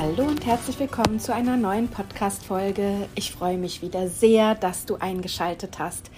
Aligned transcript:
Hallo 0.00 0.28
und 0.28 0.46
herzlich 0.46 0.78
willkommen 0.78 1.18
zu 1.18 1.34
einer 1.34 1.56
neuen 1.56 1.88
Podcast-Folge. 1.88 3.08
Ich 3.16 3.32
freue 3.32 3.58
mich 3.58 3.82
wieder 3.82 4.06
sehr, 4.06 4.54
dass 4.54 4.86
du 4.86 4.94
eingeschaltet 4.94 5.80
hast. 5.80 6.12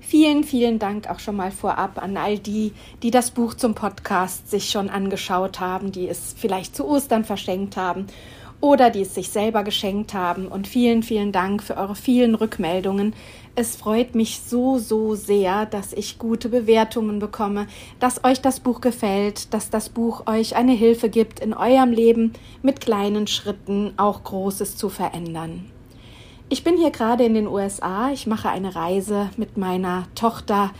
Vielen, 0.00 0.42
vielen 0.42 0.78
Dank 0.78 1.10
auch 1.10 1.18
schon 1.18 1.36
mal 1.36 1.50
vorab 1.50 2.02
an 2.02 2.16
all 2.16 2.38
die, 2.38 2.72
die 3.02 3.10
das 3.10 3.32
Buch 3.32 3.52
zum 3.52 3.74
Podcast 3.74 4.50
sich 4.50 4.70
schon 4.70 4.88
angeschaut 4.88 5.60
haben, 5.60 5.92
die 5.92 6.08
es 6.08 6.34
vielleicht 6.34 6.74
zu 6.74 6.86
Ostern 6.86 7.26
verschenkt 7.26 7.76
haben 7.76 8.06
oder 8.62 8.88
die 8.88 9.02
es 9.02 9.14
sich 9.14 9.28
selber 9.28 9.64
geschenkt 9.64 10.14
haben. 10.14 10.48
Und 10.48 10.66
vielen, 10.66 11.02
vielen 11.02 11.30
Dank 11.30 11.62
für 11.62 11.76
eure 11.76 11.94
vielen 11.94 12.36
Rückmeldungen. 12.36 13.12
Es 13.58 13.74
freut 13.74 14.14
mich 14.14 14.42
so, 14.46 14.76
so 14.76 15.14
sehr, 15.14 15.64
dass 15.64 15.94
ich 15.94 16.18
gute 16.18 16.50
Bewertungen 16.50 17.20
bekomme, 17.20 17.66
dass 17.98 18.22
euch 18.22 18.42
das 18.42 18.60
Buch 18.60 18.82
gefällt, 18.82 19.54
dass 19.54 19.70
das 19.70 19.88
Buch 19.88 20.26
euch 20.26 20.56
eine 20.56 20.74
Hilfe 20.74 21.08
gibt, 21.08 21.40
in 21.40 21.54
eurem 21.54 21.90
Leben 21.90 22.34
mit 22.60 22.82
kleinen 22.82 23.26
Schritten 23.26 23.94
auch 23.96 24.24
Großes 24.24 24.76
zu 24.76 24.90
verändern. 24.90 25.70
Ich 26.50 26.64
bin 26.64 26.76
hier 26.76 26.90
gerade 26.90 27.24
in 27.24 27.32
den 27.32 27.46
USA. 27.46 28.10
Ich 28.10 28.26
mache 28.26 28.50
eine 28.50 28.74
Reise 28.74 29.30
mit 29.38 29.56
meiner 29.56 30.06
Tochter 30.14 30.72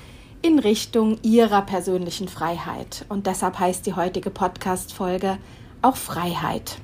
in 0.43 0.59
Richtung 0.59 1.17
ihrer 1.23 1.63
persönlichen 1.63 2.29
Freiheit. 2.29 3.07
Und 3.09 3.27
deshalb 3.27 3.59
heißt 3.59 3.87
die 3.87 3.95
heutige 3.95 4.29
Podcast-Folge 4.29 5.39
auch 5.81 5.97
Freiheit. 5.97 6.77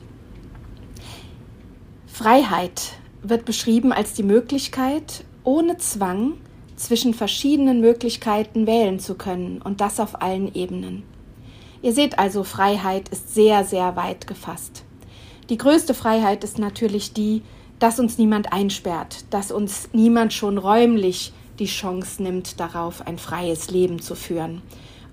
Freiheit 2.06 2.94
wird 3.22 3.44
beschrieben 3.44 3.92
als 3.92 4.14
die 4.14 4.22
Möglichkeit, 4.22 5.24
ohne 5.44 5.78
Zwang 5.78 6.34
zwischen 6.76 7.14
verschiedenen 7.14 7.80
Möglichkeiten 7.80 8.66
wählen 8.66 8.98
zu 8.98 9.14
können 9.14 9.60
und 9.62 9.80
das 9.80 10.00
auf 10.00 10.22
allen 10.22 10.54
Ebenen. 10.54 11.02
Ihr 11.82 11.92
seht 11.92 12.18
also, 12.18 12.44
Freiheit 12.44 13.08
ist 13.08 13.34
sehr, 13.34 13.64
sehr 13.64 13.96
weit 13.96 14.26
gefasst. 14.26 14.84
Die 15.48 15.58
größte 15.58 15.94
Freiheit 15.94 16.44
ist 16.44 16.58
natürlich 16.58 17.12
die, 17.12 17.42
dass 17.78 17.98
uns 17.98 18.16
niemand 18.18 18.52
einsperrt, 18.52 19.24
dass 19.30 19.50
uns 19.50 19.88
niemand 19.92 20.32
schon 20.32 20.58
räumlich 20.58 21.32
die 21.58 21.66
Chance 21.66 22.22
nimmt, 22.22 22.60
darauf 22.60 23.06
ein 23.06 23.18
freies 23.18 23.70
Leben 23.70 24.00
zu 24.00 24.14
führen. 24.14 24.62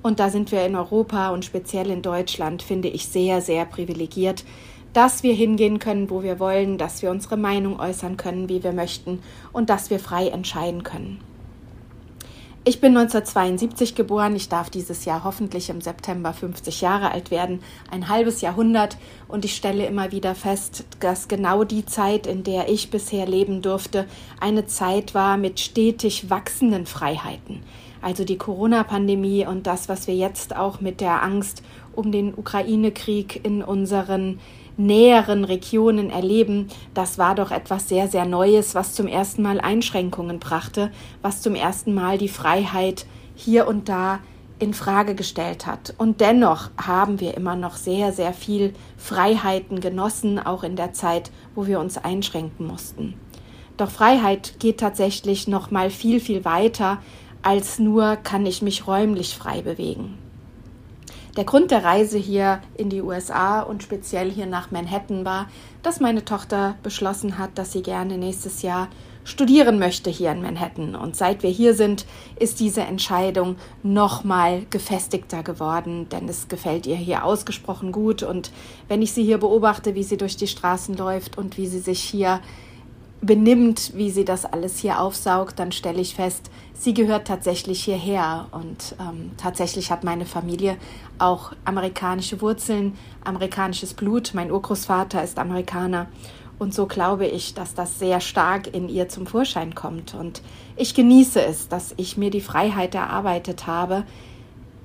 Und 0.02 0.20
da 0.20 0.30
sind 0.30 0.52
wir 0.52 0.66
in 0.66 0.76
Europa 0.76 1.32
und 1.32 1.44
speziell 1.44 1.90
in 1.90 2.02
Deutschland, 2.02 2.62
finde 2.62 2.88
ich, 2.88 3.08
sehr, 3.08 3.42
sehr 3.42 3.66
privilegiert, 3.66 4.46
dass 4.94 5.24
wir 5.24 5.34
hingehen 5.34 5.80
können, 5.80 6.10
wo 6.10 6.24
wir 6.24 6.40
wollen, 6.40 6.78
dass 6.78 7.02
wir 7.02 7.12
unsere 7.12 7.38
Meinung 7.38 7.80
äußern 7.80 8.18
können, 8.18 8.50
wie 8.50 8.64
wir 8.64 8.74
möchten 8.74 9.20
und 9.54 9.70
dass 9.70 9.90
wir 9.90 10.00
frei 10.00 10.28
entscheiden 10.28 10.84
können. 10.84 11.20
Ich 12.66 12.82
bin 12.82 12.96
1972 12.96 13.96
geboren. 13.96 14.36
Ich 14.36 14.50
darf 14.50 14.70
dieses 14.70 15.06
Jahr 15.06 15.24
hoffentlich 15.24 15.70
im 15.70 15.80
September 15.80 16.34
50 16.34 16.82
Jahre 16.82 17.12
alt 17.12 17.32
werden. 17.32 17.62
Ein 17.90 18.10
halbes 18.10 18.42
Jahrhundert. 18.42 18.98
Und 19.30 19.46
ich 19.46 19.56
stelle 19.56 19.86
immer 19.86 20.12
wieder 20.12 20.36
fest, 20.36 20.84
dass 21.00 21.30
genau 21.30 21.64
die 21.64 21.86
Zeit, 21.86 22.28
in 22.28 22.44
der 22.44 22.70
ich 22.70 22.92
bisher 22.92 23.26
leben 23.26 23.62
durfte, 23.62 24.06
eine 24.42 24.66
Zeit 24.66 25.16
war 25.16 25.38
mit 25.38 25.60
stetig 25.60 26.30
wachsenden 26.30 26.86
Freiheiten. 26.86 27.62
Also 28.02 28.24
die 28.26 28.38
Corona-Pandemie 28.38 29.48
und 29.48 29.66
das, 29.66 29.90
was 29.90 30.08
wir 30.08 30.16
jetzt 30.16 30.56
auch 30.56 30.82
mit 30.82 31.02
der 31.02 31.24
Angst 31.24 31.64
um 31.96 32.12
den 32.12 32.34
Ukraine-Krieg 32.34 33.44
in 33.44 33.64
unseren 33.64 34.40
näheren 34.80 35.44
Regionen 35.44 36.10
erleben, 36.10 36.68
das 36.94 37.18
war 37.18 37.36
doch 37.36 37.52
etwas 37.52 37.90
sehr, 37.90 38.08
sehr 38.08 38.26
Neues, 38.26 38.74
was 38.76 38.94
zum 38.94 39.08
ersten 39.08 39.42
Mal 39.42 39.60
Einschränkungen 39.60 40.40
brachte, 40.40 40.92
was 41.22 41.42
zum 41.42 41.54
ersten 41.54 41.94
Mal 41.94 42.18
die 42.18 42.30
Freiheit 42.30 43.06
hier 43.36 43.68
und 43.68 43.90
da 43.90 44.20
in 44.58 44.74
Frage 44.74 45.16
gestellt 45.16 45.66
hat. 45.66 45.94
Und 45.98 46.22
dennoch 46.22 46.70
haben 46.78 47.20
wir 47.20 47.36
immer 47.36 47.56
noch 47.56 47.76
sehr, 47.76 48.12
sehr 48.12 48.34
viel 48.34 48.74
Freiheiten 48.98 49.80
genossen, 49.80 50.40
auch 50.40 50.64
in 50.64 50.76
der 50.76 50.94
Zeit, 50.94 51.32
wo 51.56 51.68
wir 51.68 51.80
uns 51.80 51.98
einschränken 51.98 52.66
mussten. 52.66 53.14
Doch 53.78 53.90
Freiheit 53.90 54.60
geht 54.60 54.80
tatsächlich 54.80 55.48
noch 55.48 55.72
mal 55.72 55.90
viel, 55.90 56.20
viel 56.20 56.44
weiter 56.44 57.00
als 57.42 57.80
nur 57.80 58.18
kann 58.18 58.46
ich 58.46 58.62
mich 58.62 58.88
räumlich 58.88 59.36
frei 59.36 59.62
bewegen. 59.62 60.18
Der 61.40 61.46
Grund 61.46 61.72
der 61.72 61.86
Reise 61.86 62.18
hier 62.18 62.60
in 62.76 62.90
die 62.90 63.02
USA 63.02 63.62
und 63.62 63.82
speziell 63.82 64.30
hier 64.30 64.46
nach 64.46 64.72
Manhattan 64.72 65.24
war, 65.24 65.48
dass 65.84 66.02
meine 66.02 66.26
Tochter 66.26 66.76
beschlossen 66.84 67.38
hat, 67.38 67.52
dass 67.58 67.72
sie 67.72 67.82
gerne 67.82 68.18
nächstes 68.18 68.62
Jahr 68.62 68.90
studieren 69.24 69.80
möchte 69.80 70.10
hier 70.10 70.34
in 70.34 70.42
Manhattan. 70.42 70.96
Und 70.98 71.16
seit 71.16 71.42
wir 71.42 71.50
hier 71.50 71.76
sind, 71.76 72.06
ist 72.38 72.60
diese 72.60 72.82
Entscheidung 72.82 73.56
noch 73.84 74.26
mal 74.26 74.66
gefestigter 74.70 75.42
geworden, 75.42 76.10
denn 76.10 76.28
es 76.28 76.50
gefällt 76.50 76.86
ihr 76.86 76.98
hier 76.98 77.24
ausgesprochen 77.24 77.94
gut. 77.94 78.22
Und 78.22 78.52
wenn 78.90 79.02
ich 79.02 79.14
sie 79.14 79.24
hier 79.24 79.38
beobachte, 79.38 79.96
wie 79.96 80.04
sie 80.04 80.18
durch 80.18 80.36
die 80.36 80.46
Straßen 80.46 80.98
läuft 80.98 81.38
und 81.38 81.58
wie 81.58 81.68
sie 81.68 81.80
sich 81.80 82.02
hier 82.02 82.42
benimmt, 83.22 83.92
wie 83.96 84.10
sie 84.10 84.26
das 84.26 84.46
alles 84.46 84.80
hier 84.80 85.02
aufsaugt, 85.02 85.60
dann 85.60 85.72
stelle 85.72 86.00
ich 86.00 86.16
fest, 86.16 86.50
sie 86.74 86.94
gehört 86.94 87.28
tatsächlich 87.28 87.84
hierher. 87.84 88.48
Und 88.52 88.96
ähm, 89.00 89.32
tatsächlich 89.38 89.92
hat 89.92 90.04
meine 90.04 90.26
Familie 90.26 90.78
auch 91.18 91.52
amerikanische 91.66 92.42
Wurzeln, 92.42 92.94
amerikanisches 93.24 93.94
Blut. 93.94 94.32
Mein 94.34 94.52
Urgroßvater 94.52 95.24
ist 95.24 95.38
Amerikaner. 95.38 96.08
Und 96.58 96.74
so 96.74 96.88
glaube 96.88 97.26
ich, 97.26 97.54
dass 97.54 97.74
das 97.74 98.00
sehr 98.00 98.20
stark 98.20 98.74
in 98.74 98.90
ihr 98.90 99.08
zum 99.08 99.26
Vorschein 99.26 99.76
kommt. 99.76 100.14
Und 100.14 100.42
ich 100.76 100.94
genieße 100.94 101.42
es, 101.42 101.70
dass 101.70 101.94
ich 101.98 102.18
mir 102.18 102.30
die 102.30 102.42
Freiheit 102.42 102.96
erarbeitet 102.96 103.66
habe, 103.66 104.04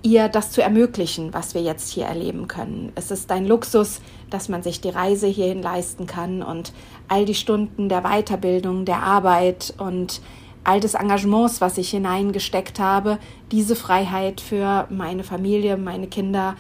ihr 0.04 0.28
das 0.28 0.50
zu 0.50 0.62
ermöglichen, 0.62 1.32
was 1.32 1.54
wir 1.54 1.62
jetzt 1.62 1.90
hier 1.90 2.04
erleben 2.04 2.46
können. 2.46 2.92
Es 2.94 3.10
ist 3.10 3.32
ein 3.32 3.46
Luxus, 3.46 4.02
dass 4.28 4.50
man 4.50 4.62
sich 4.62 4.82
die 4.82 4.90
Reise 4.90 5.26
hierhin 5.26 5.62
leisten 5.62 6.06
kann 6.06 6.42
und 6.42 6.72
all 7.08 7.24
die 7.24 7.34
Stunden 7.34 7.88
der 7.88 8.02
Weiterbildung, 8.02 8.84
der 8.84 9.02
Arbeit 9.02 9.72
und 9.78 10.20
all 10.62 10.80
des 10.80 10.94
Engagements, 10.94 11.62
was 11.62 11.78
ich 11.78 11.90
hineingesteckt 11.90 12.78
habe, 12.78 13.18
diese 13.50 13.76
Freiheit 13.76 14.42
für 14.42 14.86
meine 14.90 15.24
Familie, 15.24 15.78
meine 15.78 16.06
Kinder 16.06 16.56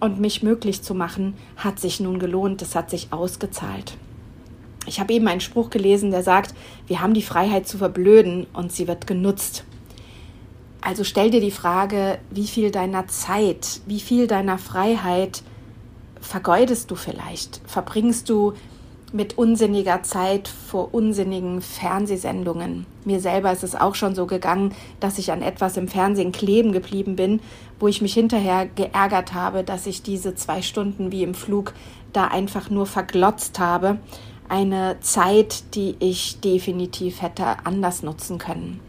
und 0.00 0.20
mich 0.20 0.42
möglich 0.42 0.82
zu 0.82 0.94
machen, 0.94 1.34
hat 1.56 1.78
sich 1.78 2.00
nun 2.00 2.18
gelohnt, 2.18 2.62
es 2.62 2.74
hat 2.74 2.90
sich 2.90 3.12
ausgezahlt. 3.12 3.96
Ich 4.86 4.98
habe 4.98 5.12
eben 5.12 5.28
einen 5.28 5.40
Spruch 5.40 5.70
gelesen, 5.70 6.10
der 6.10 6.24
sagt, 6.24 6.54
wir 6.88 7.00
haben 7.00 7.14
die 7.14 7.22
Freiheit 7.22 7.68
zu 7.68 7.78
verblöden 7.78 8.46
und 8.54 8.72
sie 8.72 8.88
wird 8.88 9.06
genutzt. 9.06 9.64
Also 10.80 11.04
stell 11.04 11.30
dir 11.30 11.40
die 11.40 11.50
Frage, 11.50 12.18
wie 12.30 12.46
viel 12.46 12.70
deiner 12.70 13.08
Zeit, 13.08 13.80
wie 13.86 14.00
viel 14.00 14.26
deiner 14.26 14.58
Freiheit 14.58 15.42
vergeudest 16.20 16.90
du 16.90 16.94
vielleicht? 16.94 17.60
Verbringst 17.66 18.28
du 18.28 18.54
mit 19.12 19.38
unsinniger 19.38 20.02
Zeit 20.02 20.48
vor 20.48 20.94
unsinnigen 20.94 21.62
Fernsehsendungen? 21.62 22.86
Mir 23.04 23.20
selber 23.20 23.52
ist 23.52 23.64
es 23.64 23.74
auch 23.74 23.94
schon 23.94 24.14
so 24.14 24.26
gegangen, 24.26 24.74
dass 25.00 25.18
ich 25.18 25.32
an 25.32 25.42
etwas 25.42 25.76
im 25.76 25.88
Fernsehen 25.88 26.32
kleben 26.32 26.72
geblieben 26.72 27.16
bin, 27.16 27.40
wo 27.80 27.88
ich 27.88 28.00
mich 28.00 28.14
hinterher 28.14 28.66
geärgert 28.66 29.34
habe, 29.34 29.64
dass 29.64 29.86
ich 29.86 30.02
diese 30.02 30.34
zwei 30.34 30.62
Stunden 30.62 31.10
wie 31.10 31.22
im 31.22 31.34
Flug 31.34 31.72
da 32.12 32.28
einfach 32.28 32.70
nur 32.70 32.86
verglotzt 32.86 33.58
habe. 33.58 33.98
Eine 34.48 34.96
Zeit, 35.00 35.74
die 35.74 35.96
ich 35.98 36.40
definitiv 36.40 37.20
hätte 37.20 37.44
anders 37.64 38.02
nutzen 38.02 38.38
können. 38.38 38.80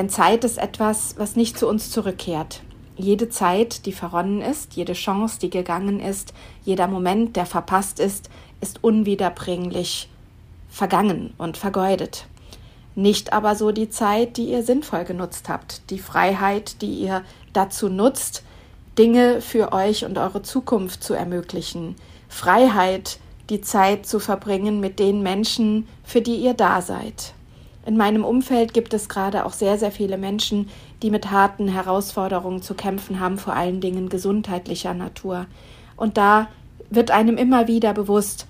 Denn 0.00 0.08
Zeit 0.08 0.44
ist 0.44 0.56
etwas, 0.56 1.16
was 1.18 1.36
nicht 1.36 1.58
zu 1.58 1.68
uns 1.68 1.90
zurückkehrt. 1.90 2.62
Jede 2.96 3.28
Zeit, 3.28 3.84
die 3.84 3.92
verronnen 3.92 4.40
ist, 4.40 4.72
jede 4.72 4.94
Chance, 4.94 5.38
die 5.38 5.50
gegangen 5.50 6.00
ist, 6.00 6.32
jeder 6.64 6.86
Moment, 6.86 7.36
der 7.36 7.44
verpasst 7.44 8.00
ist, 8.00 8.30
ist 8.62 8.82
unwiederbringlich 8.82 10.08
vergangen 10.70 11.34
und 11.36 11.58
vergeudet. 11.58 12.24
Nicht 12.94 13.34
aber 13.34 13.54
so 13.56 13.72
die 13.72 13.90
Zeit, 13.90 14.38
die 14.38 14.44
ihr 14.44 14.62
sinnvoll 14.62 15.04
genutzt 15.04 15.50
habt, 15.50 15.90
die 15.90 15.98
Freiheit, 15.98 16.80
die 16.80 16.94
ihr 16.94 17.22
dazu 17.52 17.90
nutzt, 17.90 18.42
Dinge 18.96 19.42
für 19.42 19.74
euch 19.74 20.06
und 20.06 20.16
eure 20.16 20.40
Zukunft 20.40 21.04
zu 21.04 21.12
ermöglichen, 21.12 21.94
Freiheit, 22.26 23.18
die 23.50 23.60
Zeit 23.60 24.06
zu 24.06 24.18
verbringen 24.18 24.80
mit 24.80 24.98
den 24.98 25.22
Menschen, 25.22 25.86
für 26.04 26.22
die 26.22 26.36
ihr 26.36 26.54
da 26.54 26.80
seid. 26.80 27.34
In 27.90 27.96
meinem 27.96 28.24
Umfeld 28.24 28.72
gibt 28.72 28.94
es 28.94 29.08
gerade 29.08 29.44
auch 29.44 29.52
sehr, 29.52 29.76
sehr 29.76 29.90
viele 29.90 30.16
Menschen, 30.16 30.68
die 31.02 31.10
mit 31.10 31.32
harten 31.32 31.66
Herausforderungen 31.66 32.62
zu 32.62 32.74
kämpfen 32.74 33.18
haben, 33.18 33.36
vor 33.36 33.54
allen 33.54 33.80
Dingen 33.80 34.08
gesundheitlicher 34.08 34.94
Natur. 34.94 35.46
Und 35.96 36.16
da 36.16 36.46
wird 36.88 37.10
einem 37.10 37.36
immer 37.36 37.66
wieder 37.66 37.92
bewusst, 37.92 38.46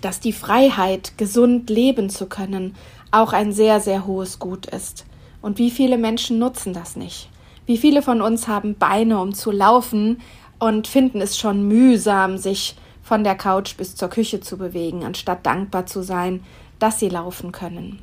dass 0.00 0.18
die 0.18 0.32
Freiheit, 0.32 1.16
gesund 1.18 1.70
leben 1.70 2.10
zu 2.10 2.26
können, 2.26 2.74
auch 3.12 3.32
ein 3.32 3.52
sehr, 3.52 3.78
sehr 3.78 4.08
hohes 4.08 4.40
Gut 4.40 4.66
ist. 4.66 5.06
Und 5.40 5.58
wie 5.58 5.70
viele 5.70 5.96
Menschen 5.96 6.40
nutzen 6.40 6.72
das 6.72 6.96
nicht? 6.96 7.28
Wie 7.64 7.78
viele 7.78 8.02
von 8.02 8.20
uns 8.20 8.48
haben 8.48 8.74
Beine, 8.74 9.20
um 9.20 9.34
zu 9.34 9.52
laufen 9.52 10.20
und 10.58 10.88
finden 10.88 11.20
es 11.20 11.38
schon 11.38 11.68
mühsam, 11.68 12.38
sich 12.38 12.74
von 13.04 13.22
der 13.22 13.36
Couch 13.36 13.76
bis 13.76 13.94
zur 13.94 14.08
Küche 14.08 14.40
zu 14.40 14.58
bewegen, 14.58 15.04
anstatt 15.04 15.46
dankbar 15.46 15.86
zu 15.86 16.02
sein, 16.02 16.42
dass 16.80 16.98
sie 16.98 17.08
laufen 17.08 17.52
können. 17.52 18.00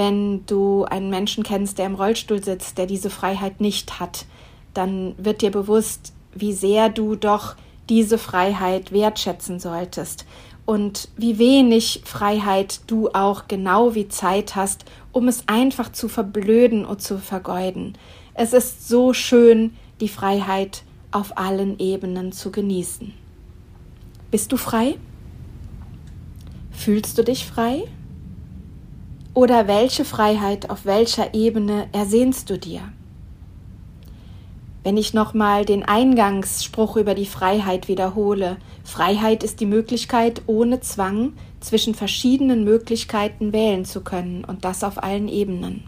Wenn 0.00 0.46
du 0.46 0.86
einen 0.86 1.10
Menschen 1.10 1.44
kennst, 1.44 1.76
der 1.76 1.84
im 1.84 1.94
Rollstuhl 1.94 2.42
sitzt, 2.42 2.78
der 2.78 2.86
diese 2.86 3.10
Freiheit 3.10 3.60
nicht 3.60 4.00
hat, 4.00 4.24
dann 4.72 5.14
wird 5.18 5.42
dir 5.42 5.50
bewusst, 5.50 6.14
wie 6.34 6.54
sehr 6.54 6.88
du 6.88 7.16
doch 7.16 7.54
diese 7.90 8.16
Freiheit 8.16 8.92
wertschätzen 8.92 9.60
solltest 9.60 10.24
und 10.64 11.10
wie 11.18 11.38
wenig 11.38 12.00
Freiheit 12.06 12.80
du 12.86 13.10
auch 13.10 13.46
genau 13.46 13.94
wie 13.94 14.08
Zeit 14.08 14.56
hast, 14.56 14.86
um 15.12 15.28
es 15.28 15.46
einfach 15.48 15.92
zu 15.92 16.08
verblöden 16.08 16.86
und 16.86 17.02
zu 17.02 17.18
vergeuden. 17.18 17.98
Es 18.32 18.54
ist 18.54 18.88
so 18.88 19.12
schön, 19.12 19.76
die 20.00 20.08
Freiheit 20.08 20.82
auf 21.10 21.36
allen 21.36 21.78
Ebenen 21.78 22.32
zu 22.32 22.50
genießen. 22.50 23.12
Bist 24.30 24.50
du 24.50 24.56
frei? 24.56 24.96
Fühlst 26.70 27.18
du 27.18 27.22
dich 27.22 27.44
frei? 27.44 27.84
Oder 29.32 29.68
welche 29.68 30.04
Freiheit 30.04 30.70
auf 30.70 30.84
welcher 30.84 31.34
Ebene 31.34 31.88
ersehnst 31.92 32.50
du 32.50 32.58
dir? 32.58 32.80
Wenn 34.82 34.96
ich 34.96 35.14
nochmal 35.14 35.64
den 35.64 35.84
Eingangsspruch 35.84 36.96
über 36.96 37.14
die 37.14 37.26
Freiheit 37.26 37.86
wiederhole, 37.86 38.56
Freiheit 38.82 39.44
ist 39.44 39.60
die 39.60 39.66
Möglichkeit, 39.66 40.42
ohne 40.46 40.80
Zwang 40.80 41.34
zwischen 41.60 41.94
verschiedenen 41.94 42.64
Möglichkeiten 42.64 43.52
wählen 43.52 43.84
zu 43.84 44.00
können 44.00 44.44
und 44.44 44.64
das 44.64 44.82
auf 44.82 45.02
allen 45.02 45.28
Ebenen. 45.28 45.84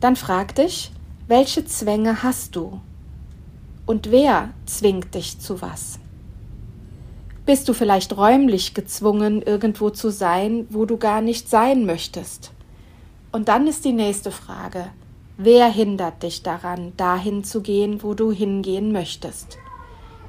Dann 0.00 0.16
frag 0.16 0.54
dich, 0.56 0.90
welche 1.26 1.64
Zwänge 1.64 2.22
hast 2.22 2.54
du? 2.56 2.80
Und 3.86 4.10
wer 4.10 4.50
zwingt 4.66 5.14
dich 5.14 5.38
zu 5.38 5.62
was? 5.62 6.00
Bist 7.46 7.68
du 7.68 7.74
vielleicht 7.74 8.16
räumlich 8.16 8.74
gezwungen, 8.74 9.42
irgendwo 9.42 9.90
zu 9.90 10.10
sein, 10.10 10.66
wo 10.70 10.86
du 10.86 10.96
gar 10.96 11.20
nicht 11.20 11.48
sein 11.50 11.84
möchtest? 11.84 12.52
Und 13.32 13.48
dann 13.48 13.66
ist 13.66 13.84
die 13.84 13.92
nächste 13.92 14.30
Frage, 14.30 14.86
Wer 15.36 15.68
hindert 15.68 16.22
dich 16.22 16.44
daran, 16.44 16.92
dahin 16.96 17.42
zu 17.42 17.60
gehen, 17.60 18.04
wo 18.04 18.14
du 18.14 18.30
hingehen 18.30 18.92
möchtest? 18.92 19.58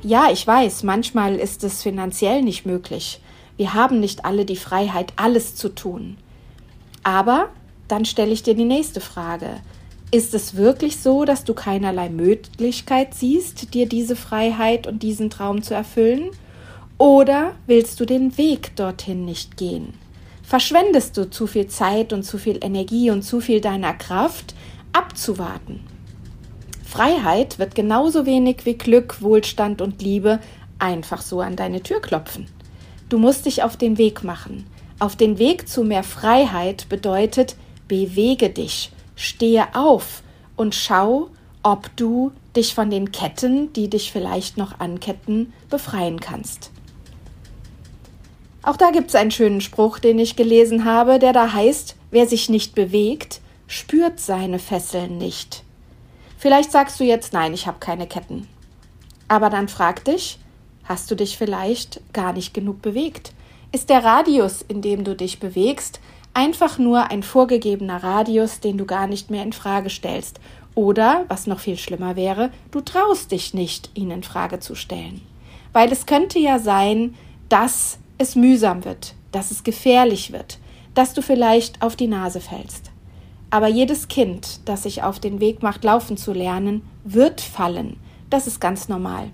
Ja, 0.01 0.31
ich 0.31 0.45
weiß, 0.47 0.81
manchmal 0.81 1.35
ist 1.35 1.63
es 1.63 1.83
finanziell 1.83 2.41
nicht 2.41 2.65
möglich. 2.65 3.21
Wir 3.55 3.75
haben 3.75 3.99
nicht 3.99 4.25
alle 4.25 4.45
die 4.45 4.55
Freiheit, 4.55 5.13
alles 5.15 5.55
zu 5.55 5.69
tun. 5.69 6.17
Aber 7.03 7.49
dann 7.87 8.05
stelle 8.05 8.31
ich 8.31 8.41
dir 8.41 8.55
die 8.55 8.65
nächste 8.65 8.99
Frage. 8.99 9.61
Ist 10.09 10.33
es 10.33 10.55
wirklich 10.55 10.97
so, 10.97 11.23
dass 11.23 11.43
du 11.43 11.53
keinerlei 11.53 12.09
Möglichkeit 12.09 13.13
siehst, 13.13 13.75
dir 13.75 13.87
diese 13.87 14.15
Freiheit 14.15 14.87
und 14.87 15.03
diesen 15.03 15.29
Traum 15.29 15.61
zu 15.61 15.75
erfüllen? 15.75 16.31
Oder 16.97 17.55
willst 17.67 17.99
du 17.99 18.05
den 18.05 18.37
Weg 18.37 18.75
dorthin 18.77 19.25
nicht 19.25 19.57
gehen? 19.57 19.93
Verschwendest 20.43 21.17
du 21.17 21.29
zu 21.29 21.45
viel 21.45 21.67
Zeit 21.67 22.13
und 22.13 22.23
zu 22.23 22.37
viel 22.37 22.63
Energie 22.63 23.11
und 23.11 23.23
zu 23.23 23.41
viel 23.41 23.59
deiner 23.59 23.93
Kraft, 23.93 24.55
abzuwarten. 24.93 25.81
Freiheit 26.85 27.59
wird 27.59 27.75
genauso 27.75 28.25
wenig 28.25 28.65
wie 28.65 28.77
Glück, 28.77 29.21
Wohlstand 29.21 29.81
und 29.81 30.01
Liebe 30.01 30.39
einfach 30.79 31.21
so 31.21 31.41
an 31.41 31.57
deine 31.57 31.83
Tür 31.83 31.99
klopfen. 31.99 32.47
Du 33.09 33.17
musst 33.17 33.45
dich 33.45 33.63
auf 33.63 33.75
den 33.75 33.97
Weg 33.97 34.23
machen. 34.23 34.65
Auf 34.99 35.17
den 35.17 35.37
Weg 35.37 35.67
zu 35.67 35.83
mehr 35.83 36.03
Freiheit 36.03 36.87
bedeutet, 36.87 37.57
bewege 37.89 38.49
dich, 38.49 38.91
stehe 39.17 39.75
auf 39.75 40.23
und 40.55 40.73
schau, 40.73 41.29
ob 41.61 41.93
du 41.97 42.31
dich 42.55 42.73
von 42.73 42.89
den 42.89 43.11
Ketten, 43.11 43.73
die 43.73 43.89
dich 43.89 44.13
vielleicht 44.13 44.55
noch 44.55 44.79
anketten, 44.79 45.51
befreien 45.69 46.21
kannst. 46.21 46.71
Auch 48.65 48.77
da 48.77 48.89
gibt 48.89 49.09
es 49.09 49.15
einen 49.15 49.29
schönen 49.29 49.61
Spruch, 49.61 49.99
den 49.99 50.17
ich 50.17 50.35
gelesen 50.35 50.85
habe, 50.85 51.19
der 51.19 51.33
da 51.33 51.53
heißt, 51.53 51.95
wer 52.09 52.25
sich 52.25 52.49
nicht 52.49 52.73
bewegt, 52.73 53.39
spürt 53.67 54.19
seine 54.19 54.57
Fesseln 54.57 55.19
nicht. 55.19 55.63
Vielleicht 56.39 56.71
sagst 56.71 56.99
du 56.99 57.03
jetzt, 57.03 57.31
nein, 57.31 57.53
ich 57.53 57.67
habe 57.67 57.77
keine 57.79 58.07
Ketten. 58.07 58.47
Aber 59.27 59.51
dann 59.51 59.67
frag 59.67 60.03
dich, 60.05 60.39
hast 60.83 61.11
du 61.11 61.15
dich 61.15 61.37
vielleicht 61.37 62.01
gar 62.11 62.33
nicht 62.33 62.55
genug 62.55 62.81
bewegt? 62.81 63.33
Ist 63.71 63.91
der 63.91 64.03
Radius, 64.03 64.63
in 64.63 64.81
dem 64.81 65.03
du 65.03 65.15
dich 65.15 65.39
bewegst, 65.39 65.99
einfach 66.33 66.79
nur 66.79 67.11
ein 67.11 67.21
vorgegebener 67.21 68.01
Radius, 68.01 68.61
den 68.61 68.79
du 68.79 68.85
gar 68.85 69.05
nicht 69.05 69.29
mehr 69.29 69.43
in 69.43 69.53
Frage 69.53 69.91
stellst? 69.91 70.39
Oder, 70.73 71.25
was 71.27 71.45
noch 71.45 71.59
viel 71.59 71.77
schlimmer 71.77 72.15
wäre, 72.15 72.49
du 72.71 72.81
traust 72.81 73.31
dich 73.31 73.53
nicht, 73.53 73.91
ihn 73.93 74.09
in 74.09 74.23
Frage 74.23 74.59
zu 74.59 74.73
stellen. 74.73 75.21
Weil 75.71 75.91
es 75.91 76.07
könnte 76.07 76.39
ja 76.39 76.57
sein, 76.57 77.13
dass 77.47 77.99
es 78.17 78.35
mühsam 78.35 78.85
wird, 78.85 79.15
dass 79.31 79.51
es 79.51 79.63
gefährlich 79.63 80.31
wird, 80.31 80.59
dass 80.93 81.13
du 81.13 81.21
vielleicht 81.21 81.81
auf 81.81 81.95
die 81.95 82.07
Nase 82.07 82.39
fällst. 82.39 82.91
Aber 83.49 83.67
jedes 83.67 84.07
Kind, 84.07 84.59
das 84.65 84.83
sich 84.83 85.03
auf 85.03 85.19
den 85.19 85.39
Weg 85.39 85.61
macht, 85.63 85.83
laufen 85.83 86.17
zu 86.17 86.33
lernen, 86.33 86.81
wird 87.03 87.41
fallen. 87.41 87.97
Das 88.29 88.47
ist 88.47 88.59
ganz 88.59 88.89
normal. 88.89 89.29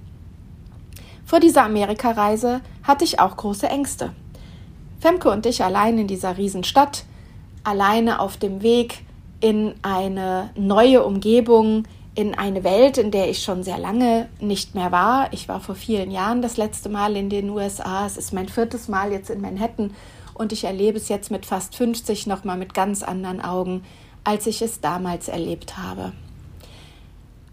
Vor 1.25 1.39
dieser 1.39 1.63
Amerikareise 1.63 2.61
hatte 2.83 3.05
ich 3.05 3.19
auch 3.19 3.37
große 3.37 3.67
Ängste. 3.67 4.13
Femke 4.99 5.29
und 5.29 5.45
ich 5.45 5.63
allein 5.63 5.97
in 5.97 6.07
dieser 6.07 6.37
Riesenstadt, 6.37 7.05
alleine 7.63 8.19
auf 8.19 8.37
dem 8.37 8.61
Weg 8.61 9.03
in 9.39 9.73
eine 9.81 10.51
neue 10.55 11.03
Umgebung, 11.03 11.85
in 12.13 12.37
eine 12.37 12.63
Welt, 12.63 12.97
in 12.97 13.11
der 13.11 13.29
ich 13.29 13.43
schon 13.43 13.63
sehr 13.63 13.77
lange 13.77 14.27
nicht 14.39 14.75
mehr 14.75 14.91
war. 14.91 15.31
Ich 15.31 15.47
war 15.47 15.61
vor 15.61 15.75
vielen 15.75 16.11
Jahren 16.11 16.41
das 16.41 16.57
letzte 16.57 16.89
Mal 16.89 17.15
in 17.15 17.29
den 17.29 17.49
USA. 17.49 18.05
Es 18.05 18.17
ist 18.17 18.33
mein 18.33 18.49
viertes 18.49 18.87
Mal 18.87 19.11
jetzt 19.11 19.29
in 19.29 19.41
Manhattan 19.41 19.93
und 20.33 20.51
ich 20.51 20.65
erlebe 20.65 20.97
es 20.97 21.07
jetzt 21.07 21.31
mit 21.31 21.45
fast 21.45 21.75
50 21.75 22.27
nochmal 22.27 22.57
mit 22.57 22.73
ganz 22.73 23.03
anderen 23.03 23.41
Augen, 23.41 23.83
als 24.23 24.45
ich 24.47 24.61
es 24.61 24.81
damals 24.81 25.29
erlebt 25.29 25.77
habe. 25.77 26.11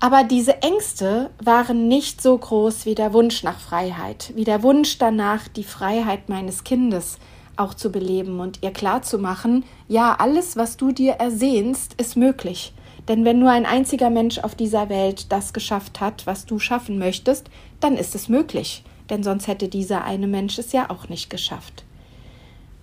Aber 0.01 0.23
diese 0.23 0.63
Ängste 0.63 1.31
waren 1.43 1.89
nicht 1.89 2.23
so 2.23 2.37
groß 2.39 2.87
wie 2.87 2.95
der 2.95 3.13
Wunsch 3.13 3.43
nach 3.43 3.59
Freiheit, 3.59 4.33
wie 4.37 4.45
der 4.45 4.63
Wunsch 4.63 4.99
danach, 4.99 5.49
die 5.49 5.65
Freiheit 5.65 6.29
meines 6.29 6.63
Kindes 6.63 7.19
auch 7.57 7.75
zu 7.75 7.91
beleben 7.91 8.39
und 8.39 8.63
ihr 8.63 8.71
klarzumachen, 8.71 9.65
ja, 9.89 10.15
alles, 10.17 10.57
was 10.57 10.77
du 10.77 10.93
dir 10.93 11.15
ersehnst, 11.15 11.95
ist 11.95 12.17
möglich. 12.17 12.73
Denn 13.09 13.25
wenn 13.25 13.39
nur 13.39 13.51
ein 13.51 13.67
einziger 13.67 14.11
Mensch 14.11 14.39
auf 14.39 14.55
dieser 14.55 14.91
Welt 14.91 15.33
das 15.33 15.53
geschafft 15.53 16.01
hat, 16.01 16.27
was 16.27 16.45
du 16.45 16.59
schaffen 16.59 16.99
möchtest, 16.99 17.49
dann 17.81 17.97
ist 17.97 18.15
es 18.15 18.29
möglich. 18.29 18.85
Denn 19.09 19.23
sonst 19.23 19.49
hätte 19.49 19.69
dieser 19.69 20.05
eine 20.05 20.27
Mensch 20.27 20.59
es 20.59 20.73
ja 20.73 20.91
auch 20.91 21.09
nicht 21.09 21.31
geschafft. 21.31 21.85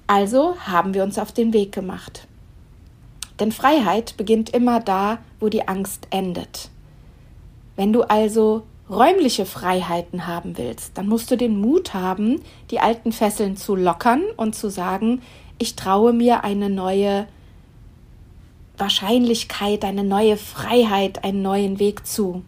Also 0.08 0.56
haben 0.58 0.94
wir 0.94 1.04
uns 1.04 1.20
auf 1.20 1.32
den 1.32 1.54
Weg 1.54 1.72
gemacht. 1.72 2.28
Denn 3.40 3.52
Freiheit 3.52 4.18
beginnt 4.18 4.50
immer 4.50 4.80
da, 4.80 5.20
wo 5.40 5.50
die 5.50 5.68
Angst 5.68 6.08
endet. 6.10 6.70
Wenn 7.76 7.94
du 7.94 8.04
also 8.04 8.64
räumliche 8.90 9.46
Freiheiten 9.46 10.26
haben 10.26 10.58
willst, 10.58 10.98
dann 10.98 11.08
musst 11.08 11.30
du 11.32 11.38
den 11.38 11.60
Mut 11.60 11.94
haben, 11.94 12.42
die 12.72 12.80
alten 12.80 13.12
Fesseln 13.12 13.58
zu 13.58 13.76
lockern 13.76 14.24
und 14.38 14.56
zu 14.56 14.70
sagen, 14.70 15.22
ich 15.58 15.76
traue 15.76 16.14
mir 16.14 16.44
eine 16.44 16.70
neue 16.70 17.28
Wahrscheinlichkeit, 18.78 19.86
eine 19.86 20.04
neue 20.04 20.38
Freiheit, 20.38 21.24
einen 21.24 21.42
neuen 21.42 21.80
Weg 21.80 22.06
zu. 22.06 22.44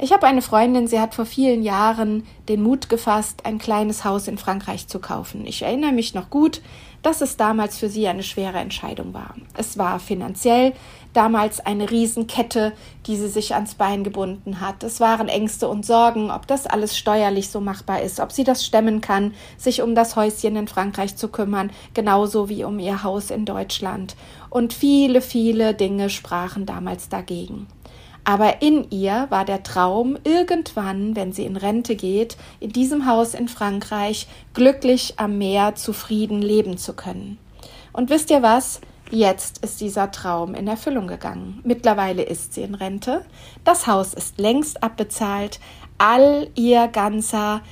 Ich 0.00 0.12
habe 0.12 0.28
eine 0.28 0.42
Freundin, 0.42 0.86
sie 0.86 1.00
hat 1.00 1.14
vor 1.14 1.26
vielen 1.26 1.62
Jahren 1.62 2.24
den 2.48 2.62
Mut 2.62 2.88
gefasst, 2.88 3.44
ein 3.44 3.58
kleines 3.58 4.04
Haus 4.04 4.28
in 4.28 4.38
Frankreich 4.38 4.86
zu 4.86 5.00
kaufen. 5.00 5.44
Ich 5.44 5.62
erinnere 5.62 5.90
mich 5.90 6.14
noch 6.14 6.30
gut, 6.30 6.62
dass 7.02 7.20
es 7.20 7.36
damals 7.36 7.78
für 7.78 7.88
sie 7.88 8.06
eine 8.06 8.22
schwere 8.22 8.58
Entscheidung 8.58 9.12
war. 9.12 9.34
Es 9.54 9.76
war 9.76 9.98
finanziell 9.98 10.72
damals 11.14 11.58
eine 11.58 11.90
Riesenkette, 11.90 12.72
die 13.06 13.16
sie 13.16 13.28
sich 13.28 13.54
ans 13.54 13.74
Bein 13.74 14.04
gebunden 14.04 14.60
hat. 14.60 14.84
Es 14.84 15.00
waren 15.00 15.28
Ängste 15.28 15.68
und 15.68 15.86
Sorgen, 15.86 16.30
ob 16.30 16.46
das 16.46 16.66
alles 16.66 16.96
steuerlich 16.96 17.48
so 17.48 17.60
machbar 17.60 18.02
ist, 18.02 18.20
ob 18.20 18.30
sie 18.30 18.44
das 18.44 18.64
stemmen 18.64 19.00
kann, 19.00 19.34
sich 19.56 19.82
um 19.82 19.94
das 19.94 20.14
Häuschen 20.14 20.54
in 20.54 20.68
Frankreich 20.68 21.16
zu 21.16 21.28
kümmern, 21.28 21.70
genauso 21.94 22.48
wie 22.48 22.62
um 22.62 22.78
ihr 22.78 23.02
Haus 23.02 23.30
in 23.30 23.44
Deutschland. 23.44 24.16
Und 24.50 24.72
viele, 24.72 25.20
viele 25.20 25.74
Dinge 25.74 26.10
sprachen 26.10 26.66
damals 26.66 27.08
dagegen. 27.08 27.66
Aber 28.24 28.60
in 28.60 28.90
ihr 28.90 29.26
war 29.30 29.44
der 29.44 29.62
Traum, 29.62 30.18
irgendwann, 30.24 31.16
wenn 31.16 31.32
sie 31.32 31.44
in 31.44 31.56
Rente 31.56 31.96
geht, 31.96 32.36
in 32.60 32.70
diesem 32.72 33.06
Haus 33.06 33.32
in 33.32 33.48
Frankreich 33.48 34.26
glücklich 34.52 35.14
am 35.16 35.38
Meer 35.38 35.76
zufrieden 35.76 36.42
leben 36.42 36.76
zu 36.76 36.92
können. 36.92 37.38
Und 37.92 38.10
wisst 38.10 38.30
ihr 38.30 38.42
was? 38.42 38.80
Jetzt 39.10 39.64
ist 39.64 39.80
dieser 39.80 40.10
Traum 40.10 40.54
in 40.54 40.68
Erfüllung 40.68 41.06
gegangen. 41.06 41.60
Mittlerweile 41.64 42.22
ist 42.22 42.52
sie 42.52 42.60
in 42.62 42.74
Rente. 42.74 43.24
Das 43.64 43.86
Haus 43.86 44.12
ist 44.12 44.38
längst 44.38 44.82
abbezahlt. 44.82 45.58
All 45.96 46.48
ihr 46.54 46.88
ganzer 46.88 47.62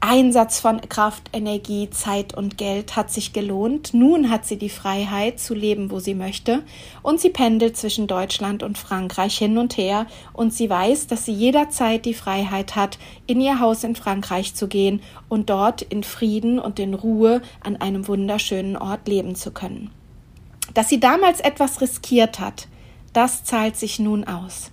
Einsatz 0.00 0.60
von 0.60 0.80
Kraft, 0.82 1.30
Energie, 1.32 1.90
Zeit 1.90 2.34
und 2.34 2.58
Geld 2.58 2.96
hat 2.96 3.10
sich 3.10 3.32
gelohnt. 3.32 3.94
Nun 3.94 4.30
hat 4.30 4.44
sie 4.44 4.56
die 4.56 4.68
Freiheit 4.68 5.40
zu 5.40 5.54
leben, 5.54 5.90
wo 5.90 5.98
sie 5.98 6.14
möchte. 6.14 6.62
Und 7.02 7.20
sie 7.20 7.30
pendelt 7.30 7.76
zwischen 7.76 8.06
Deutschland 8.06 8.62
und 8.62 8.78
Frankreich 8.78 9.38
hin 9.38 9.58
und 9.58 9.76
her. 9.76 10.06
Und 10.32 10.52
sie 10.52 10.68
weiß, 10.68 11.06
dass 11.06 11.24
sie 11.24 11.32
jederzeit 11.32 12.04
die 12.04 12.14
Freiheit 12.14 12.76
hat, 12.76 12.98
in 13.26 13.40
ihr 13.40 13.58
Haus 13.58 13.84
in 13.84 13.96
Frankreich 13.96 14.54
zu 14.54 14.68
gehen 14.68 15.00
und 15.28 15.50
dort 15.50 15.82
in 15.82 16.04
Frieden 16.04 16.58
und 16.58 16.78
in 16.78 16.94
Ruhe 16.94 17.42
an 17.62 17.76
einem 17.76 18.06
wunderschönen 18.06 18.76
Ort 18.76 19.08
leben 19.08 19.34
zu 19.34 19.50
können. 19.50 19.90
Dass 20.74 20.88
sie 20.88 21.00
damals 21.00 21.40
etwas 21.40 21.80
riskiert 21.80 22.38
hat, 22.38 22.68
das 23.12 23.44
zahlt 23.44 23.76
sich 23.76 23.98
nun 23.98 24.24
aus. 24.24 24.70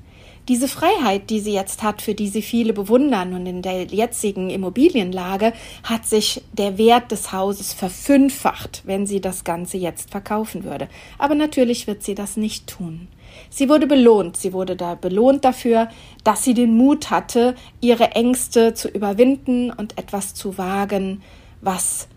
Diese 0.49 0.67
Freiheit, 0.67 1.29
die 1.29 1.39
sie 1.39 1.53
jetzt 1.53 1.83
hat, 1.83 2.01
für 2.01 2.13
die 2.13 2.27
sie 2.27 2.41
viele 2.41 2.73
bewundern 2.73 3.33
und 3.33 3.45
in 3.45 3.61
der 3.61 3.85
jetzigen 3.85 4.49
Immobilienlage 4.49 5.53
hat 5.83 6.05
sich 6.05 6.43
der 6.51 6.77
Wert 6.77 7.11
des 7.11 7.31
Hauses 7.31 7.71
verfünffacht, 7.71 8.81
wenn 8.85 9.07
sie 9.07 9.21
das 9.21 9.45
Ganze 9.45 9.77
jetzt 9.77 10.11
verkaufen 10.11 10.65
würde. 10.65 10.89
Aber 11.17 11.33
natürlich 11.33 11.87
wird 11.87 12.03
sie 12.03 12.13
das 12.13 12.35
nicht 12.35 12.67
tun. 12.67 13.07
Sie 13.49 13.69
wurde 13.69 13.87
belohnt. 13.87 14.35
Sie 14.35 14.51
wurde 14.51 14.75
da 14.75 14.95
belohnt 14.95 15.45
dafür, 15.45 15.87
dass 16.25 16.43
sie 16.43 16.53
den 16.53 16.75
Mut 16.75 17.09
hatte, 17.09 17.55
ihre 17.79 18.11
Ängste 18.11 18.73
zu 18.73 18.89
überwinden 18.89 19.71
und 19.71 19.97
etwas 19.97 20.33
zu 20.33 20.57
wagen, 20.57 21.21
was 21.61 22.09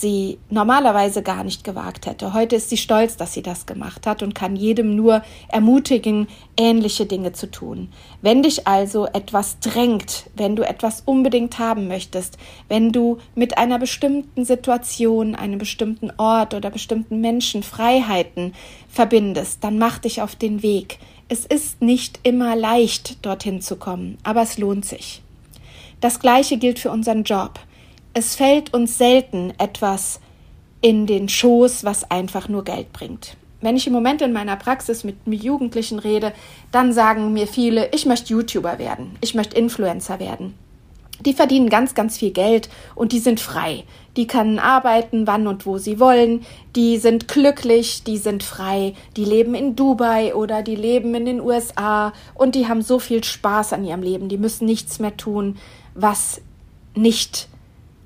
sie 0.00 0.38
normalerweise 0.50 1.22
gar 1.22 1.44
nicht 1.44 1.64
gewagt 1.64 2.06
hätte. 2.06 2.32
Heute 2.34 2.56
ist 2.56 2.70
sie 2.70 2.76
stolz, 2.76 3.16
dass 3.16 3.32
sie 3.32 3.42
das 3.42 3.66
gemacht 3.66 4.06
hat 4.06 4.22
und 4.22 4.34
kann 4.34 4.56
jedem 4.56 4.96
nur 4.96 5.22
ermutigen, 5.48 6.28
ähnliche 6.56 7.06
Dinge 7.06 7.32
zu 7.32 7.50
tun. 7.50 7.88
Wenn 8.22 8.42
dich 8.42 8.66
also 8.66 9.06
etwas 9.06 9.58
drängt, 9.60 10.24
wenn 10.34 10.56
du 10.56 10.66
etwas 10.66 11.02
unbedingt 11.04 11.58
haben 11.58 11.88
möchtest, 11.88 12.38
wenn 12.68 12.92
du 12.92 13.18
mit 13.34 13.58
einer 13.58 13.78
bestimmten 13.78 14.44
Situation, 14.44 15.34
einem 15.34 15.58
bestimmten 15.58 16.12
Ort 16.16 16.54
oder 16.54 16.70
bestimmten 16.70 17.20
Menschen 17.20 17.62
Freiheiten 17.62 18.54
verbindest, 18.88 19.62
dann 19.64 19.78
mach 19.78 19.98
dich 19.98 20.22
auf 20.22 20.36
den 20.36 20.62
Weg. 20.62 20.98
Es 21.28 21.44
ist 21.44 21.82
nicht 21.82 22.20
immer 22.22 22.56
leicht, 22.56 23.24
dorthin 23.26 23.60
zu 23.60 23.76
kommen, 23.76 24.18
aber 24.22 24.42
es 24.42 24.56
lohnt 24.56 24.86
sich. 24.86 25.22
Das 26.00 26.20
Gleiche 26.20 26.58
gilt 26.58 26.78
für 26.78 26.90
unseren 26.90 27.24
Job. 27.24 27.58
Es 28.18 28.34
fällt 28.34 28.74
uns 28.74 28.98
selten 28.98 29.52
etwas 29.58 30.18
in 30.80 31.06
den 31.06 31.28
Schoß, 31.28 31.84
was 31.84 32.10
einfach 32.10 32.48
nur 32.48 32.64
Geld 32.64 32.92
bringt. 32.92 33.36
Wenn 33.60 33.76
ich 33.76 33.86
im 33.86 33.92
Moment 33.92 34.22
in 34.22 34.32
meiner 34.32 34.56
Praxis 34.56 35.04
mit 35.04 35.18
Jugendlichen 35.24 36.00
rede, 36.00 36.32
dann 36.72 36.92
sagen 36.92 37.32
mir 37.32 37.46
viele, 37.46 37.90
ich 37.94 38.06
möchte 38.06 38.32
YouTuber 38.32 38.80
werden, 38.80 39.16
ich 39.20 39.36
möchte 39.36 39.56
Influencer 39.56 40.18
werden. 40.18 40.54
Die 41.24 41.32
verdienen 41.32 41.68
ganz, 41.68 41.94
ganz 41.94 42.18
viel 42.18 42.32
Geld 42.32 42.68
und 42.96 43.12
die 43.12 43.20
sind 43.20 43.38
frei. 43.38 43.84
Die 44.16 44.26
können 44.26 44.58
arbeiten, 44.58 45.28
wann 45.28 45.46
und 45.46 45.64
wo 45.64 45.78
sie 45.78 46.00
wollen. 46.00 46.44
Die 46.74 46.98
sind 46.98 47.28
glücklich, 47.28 48.02
die 48.02 48.18
sind 48.18 48.42
frei. 48.42 48.94
Die 49.16 49.26
leben 49.26 49.54
in 49.54 49.76
Dubai 49.76 50.34
oder 50.34 50.64
die 50.64 50.74
leben 50.74 51.14
in 51.14 51.24
den 51.24 51.40
USA 51.40 52.12
und 52.34 52.56
die 52.56 52.66
haben 52.66 52.82
so 52.82 52.98
viel 52.98 53.22
Spaß 53.22 53.74
an 53.74 53.84
ihrem 53.84 54.02
Leben. 54.02 54.28
Die 54.28 54.38
müssen 54.38 54.64
nichts 54.64 54.98
mehr 54.98 55.16
tun, 55.16 55.56
was 55.94 56.40
nicht 56.96 57.48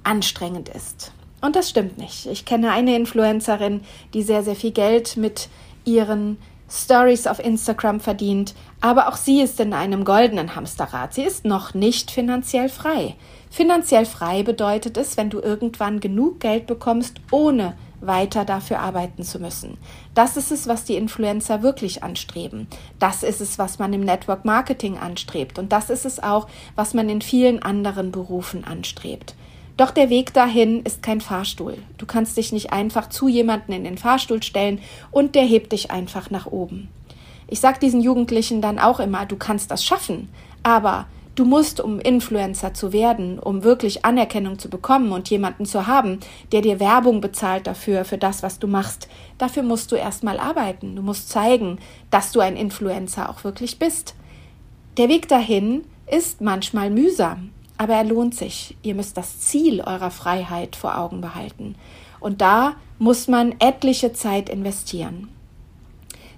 anstrengend 0.05 0.69
ist. 0.69 1.13
Und 1.41 1.57
das 1.57 1.69
stimmt 1.69 1.99
nicht. 1.99 2.27
Ich 2.27 2.45
kenne 2.45 2.71
eine 2.71 2.97
Influencerin, 2.97 3.83
die 4.15 4.23
sehr, 4.23 4.43
sehr 4.43 4.57
viel 4.57 4.71
Geld 4.71 5.17
mit 5.17 5.49
ihren 5.85 6.39
Stories 6.71 7.27
auf 7.27 7.39
Instagram 7.39 8.01
verdient, 8.01 8.55
aber 8.81 9.09
auch 9.09 9.17
sie 9.17 9.43
ist 9.43 9.61
in 9.61 9.75
einem 9.75 10.05
goldenen 10.05 10.57
Hamsterrad. 10.57 11.13
Sie 11.13 11.23
ist 11.23 11.45
noch 11.45 11.75
nicht 11.75 12.11
finanziell 12.11 12.71
frei. 12.71 13.17
Finanziell 13.51 14.07
frei 14.07 14.43
bedeutet 14.43 14.97
es, 14.97 15.19
wenn 15.19 15.29
du 15.29 15.41
irgendwann 15.41 16.01
genug 16.01 16.41
Geld 16.41 16.67
bekommst, 16.67 17.21
ohne 17.31 17.75
weiter 18.01 18.45
dafür 18.45 18.81
arbeiten 18.81 19.23
zu 19.23 19.39
müssen. 19.39 19.77
Das 20.15 20.37
ist 20.37 20.51
es, 20.51 20.67
was 20.67 20.85
die 20.85 20.97
Influencer 20.97 21.63
wirklich 21.63 22.03
anstreben. 22.03 22.67
Das 22.99 23.23
ist 23.23 23.41
es, 23.41 23.59
was 23.59 23.79
man 23.79 23.93
im 23.93 24.01
Network 24.01 24.45
Marketing 24.45 24.97
anstrebt. 24.97 25.59
Und 25.59 25.73
das 25.73 25.91
ist 25.91 26.07
es 26.07 26.23
auch, 26.23 26.49
was 26.75 26.95
man 26.95 27.09
in 27.11 27.21
vielen 27.21 27.63
anderen 27.63 28.11
Berufen 28.11 28.65
anstrebt. 28.65 29.35
Doch 29.77 29.91
der 29.91 30.11
Weg 30.11 30.35
dahin 30.35 30.83
ist 30.83 31.03
kein 31.03 31.21
Fahrstuhl. 31.21 31.79
Du 31.97 32.05
kannst 32.05 32.37
dich 32.37 32.53
nicht 32.53 32.73
einfach 32.73 33.09
zu 33.09 33.29
jemanden 33.29 33.73
in 33.73 33.85
den 33.85 33.97
Fahrstuhl 33.97 34.43
stellen 34.43 34.81
und 35.11 35.35
der 35.35 35.45
hebt 35.45 35.73
dich 35.73 35.91
einfach 35.91 36.31
nach 36.31 36.47
oben. 36.47 36.89
Ich 37.49 37.61
sage 37.61 37.79
diesen 37.81 38.01
Jugendlichen 38.01 38.61
dann 38.61 38.79
auch 38.79 39.01
immer, 39.01 39.27
du 39.27 39.37
kannst 39.37 39.71
das 39.71 39.85
schaffen, 39.85 40.29
aber 40.63 41.07
du 41.35 41.45
musst, 41.45 41.81
um 41.81 42.01
Influencer 42.01 42.75
zu 42.75 42.93
werden, 42.93 43.39
um 43.39 43.65
wirklich 43.65 44.05
Anerkennung 44.05 44.59
zu 44.59 44.69
bekommen 44.69 45.13
und 45.13 45.31
jemanden 45.31 45.65
zu 45.65 45.87
haben, 45.87 46.21
der 46.53 46.61
dir 46.61 46.79
Werbung 46.79 47.21
bezahlt 47.21 47.67
dafür, 47.67 48.05
für 48.05 48.19
das, 48.19 48.43
was 48.43 48.59
du 48.59 48.67
machst, 48.67 49.09
dafür 49.39 49.63
musst 49.63 49.91
du 49.91 49.97
erstmal 49.97 50.39
arbeiten. 50.39 50.97
Du 50.97 51.03
musst 51.03 51.31
zeigen, 51.31 51.79
dass 52.11 52.33
du 52.33 52.41
ein 52.41 52.57
Influencer 52.57 53.31
auch 53.31 53.45
wirklich 53.45 53.79
bist. 53.79 54.15
Der 54.99 55.09
Weg 55.09 55.29
dahin 55.29 55.85
ist 56.07 56.43
manchmal 56.43 56.91
mühsam 56.91 57.51
aber 57.83 57.95
er 57.95 58.05
lohnt 58.05 58.37
sich. 58.37 58.77
Ihr 58.83 58.95
müsst 58.95 59.17
das 59.17 59.41
Ziel 59.41 59.81
eurer 59.81 60.13
Freiheit 60.13 60.77
vor 60.77 60.97
Augen 60.97 61.21
behalten. 61.21 61.75
Und 62.21 62.41
da 62.41 62.77
muss 62.99 63.27
man 63.27 63.57
etliche 63.59 64.13
Zeit 64.13 64.49
investieren. 64.49 65.29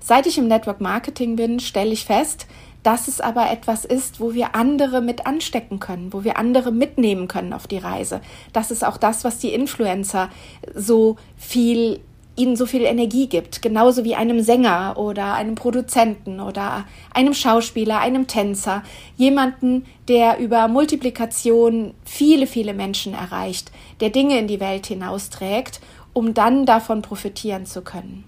Seit 0.01 0.27
ich 0.27 0.39
im 0.39 0.49
Network 0.49 0.81
Marketing 0.81 1.37
bin, 1.37 1.61
stelle 1.61 1.93
ich 1.93 2.07
fest, 2.07 2.47
dass 2.83 3.09
es 3.09 3.21
aber 3.21 3.51
etwas 3.51 3.85
ist, 3.85 4.21
wo 4.21 4.33
wir 4.33 4.55
andere 4.55 5.03
mit 5.03 5.27
anstecken 5.27 5.81
können, 5.81 6.13
wo 6.13 6.25
wir 6.25 6.39
andere 6.39 6.73
mitnehmen 6.73 7.29
können 7.29 7.53
auf 7.53 7.67
die 7.67 7.79
Reise. 7.79 8.23
Das 8.53 8.71
ist 8.71 8.85
auch 8.85 8.97
das, 8.97 9.25
was 9.25 9.39
die 9.39 9.53
Influencer 9.53 10.31
so 10.75 11.17
viel 11.37 12.01
ihnen 12.37 12.57
so 12.57 12.67
viel 12.67 12.83
Energie 12.83 13.29
gibt, 13.29 13.63
genauso 13.63 14.05
wie 14.05 14.17
einem 14.17 14.43
Sänger 14.43 14.95
oder 14.97 15.35
einem 15.35 15.55
Produzenten 15.55 16.41
oder 16.41 16.85
einem 17.13 17.35
Schauspieler, 17.35 18.01
einem 18.01 18.27
Tänzer, 18.27 18.83
jemanden, 19.17 19.87
der 20.09 20.39
über 20.39 20.67
Multiplikation 20.69 21.95
viele, 22.05 22.47
viele 22.47 22.75
Menschen 22.75 23.15
erreicht, 23.15 23.71
der 24.01 24.11
Dinge 24.11 24.39
in 24.39 24.49
die 24.49 24.61
Welt 24.61 24.87
hinausträgt, 24.87 25.81
um 26.13 26.35
dann 26.35 26.67
davon 26.67 27.03
profitieren 27.03 27.67
zu 27.67 27.83
können. 27.83 28.25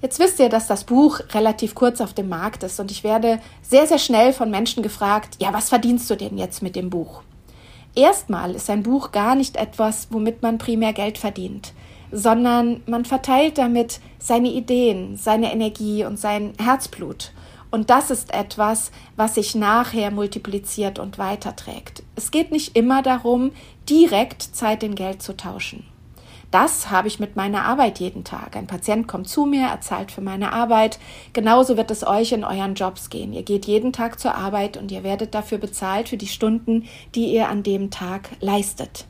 Jetzt 0.00 0.18
wisst 0.18 0.40
ihr, 0.40 0.48
dass 0.48 0.66
das 0.66 0.82
Buch 0.82 1.20
relativ 1.32 1.76
kurz 1.76 2.00
auf 2.00 2.12
dem 2.12 2.28
Markt 2.28 2.64
ist 2.64 2.80
und 2.80 2.90
ich 2.90 3.04
werde 3.04 3.38
sehr, 3.62 3.86
sehr 3.86 4.00
schnell 4.00 4.32
von 4.32 4.50
Menschen 4.50 4.82
gefragt, 4.82 5.36
ja, 5.40 5.52
was 5.52 5.68
verdienst 5.68 6.10
du 6.10 6.16
denn 6.16 6.36
jetzt 6.36 6.60
mit 6.60 6.74
dem 6.74 6.90
Buch? 6.90 7.22
Erstmal 7.94 8.56
ist 8.56 8.68
ein 8.68 8.82
Buch 8.82 9.12
gar 9.12 9.36
nicht 9.36 9.56
etwas, 9.56 10.08
womit 10.10 10.42
man 10.42 10.58
primär 10.58 10.92
Geld 10.92 11.18
verdient 11.18 11.72
sondern 12.12 12.82
man 12.86 13.04
verteilt 13.04 13.58
damit 13.58 14.00
seine 14.18 14.50
Ideen, 14.50 15.16
seine 15.16 15.52
Energie 15.52 16.04
und 16.04 16.18
sein 16.18 16.52
Herzblut. 16.62 17.32
Und 17.70 17.88
das 17.88 18.10
ist 18.10 18.34
etwas, 18.34 18.92
was 19.16 19.34
sich 19.34 19.54
nachher 19.54 20.10
multipliziert 20.10 20.98
und 20.98 21.18
weiterträgt. 21.18 22.02
Es 22.16 22.30
geht 22.30 22.52
nicht 22.52 22.76
immer 22.76 23.02
darum, 23.02 23.52
direkt 23.88 24.42
Zeit 24.42 24.82
in 24.82 24.94
Geld 24.94 25.22
zu 25.22 25.36
tauschen. 25.36 25.86
Das 26.50 26.90
habe 26.90 27.08
ich 27.08 27.18
mit 27.18 27.34
meiner 27.34 27.64
Arbeit 27.64 27.98
jeden 27.98 28.24
Tag. 28.24 28.56
Ein 28.56 28.66
Patient 28.66 29.08
kommt 29.08 29.26
zu 29.26 29.46
mir, 29.46 29.68
er 29.68 29.80
zahlt 29.80 30.12
für 30.12 30.20
meine 30.20 30.52
Arbeit. 30.52 30.98
Genauso 31.32 31.78
wird 31.78 31.90
es 31.90 32.06
euch 32.06 32.32
in 32.32 32.44
euren 32.44 32.74
Jobs 32.74 33.08
gehen. 33.08 33.32
Ihr 33.32 33.42
geht 33.42 33.64
jeden 33.64 33.94
Tag 33.94 34.20
zur 34.20 34.34
Arbeit 34.34 34.76
und 34.76 34.92
ihr 34.92 35.02
werdet 35.02 35.34
dafür 35.34 35.56
bezahlt 35.56 36.10
für 36.10 36.18
die 36.18 36.26
Stunden, 36.26 36.84
die 37.14 37.32
ihr 37.32 37.48
an 37.48 37.62
dem 37.62 37.90
Tag 37.90 38.28
leistet. 38.40 39.06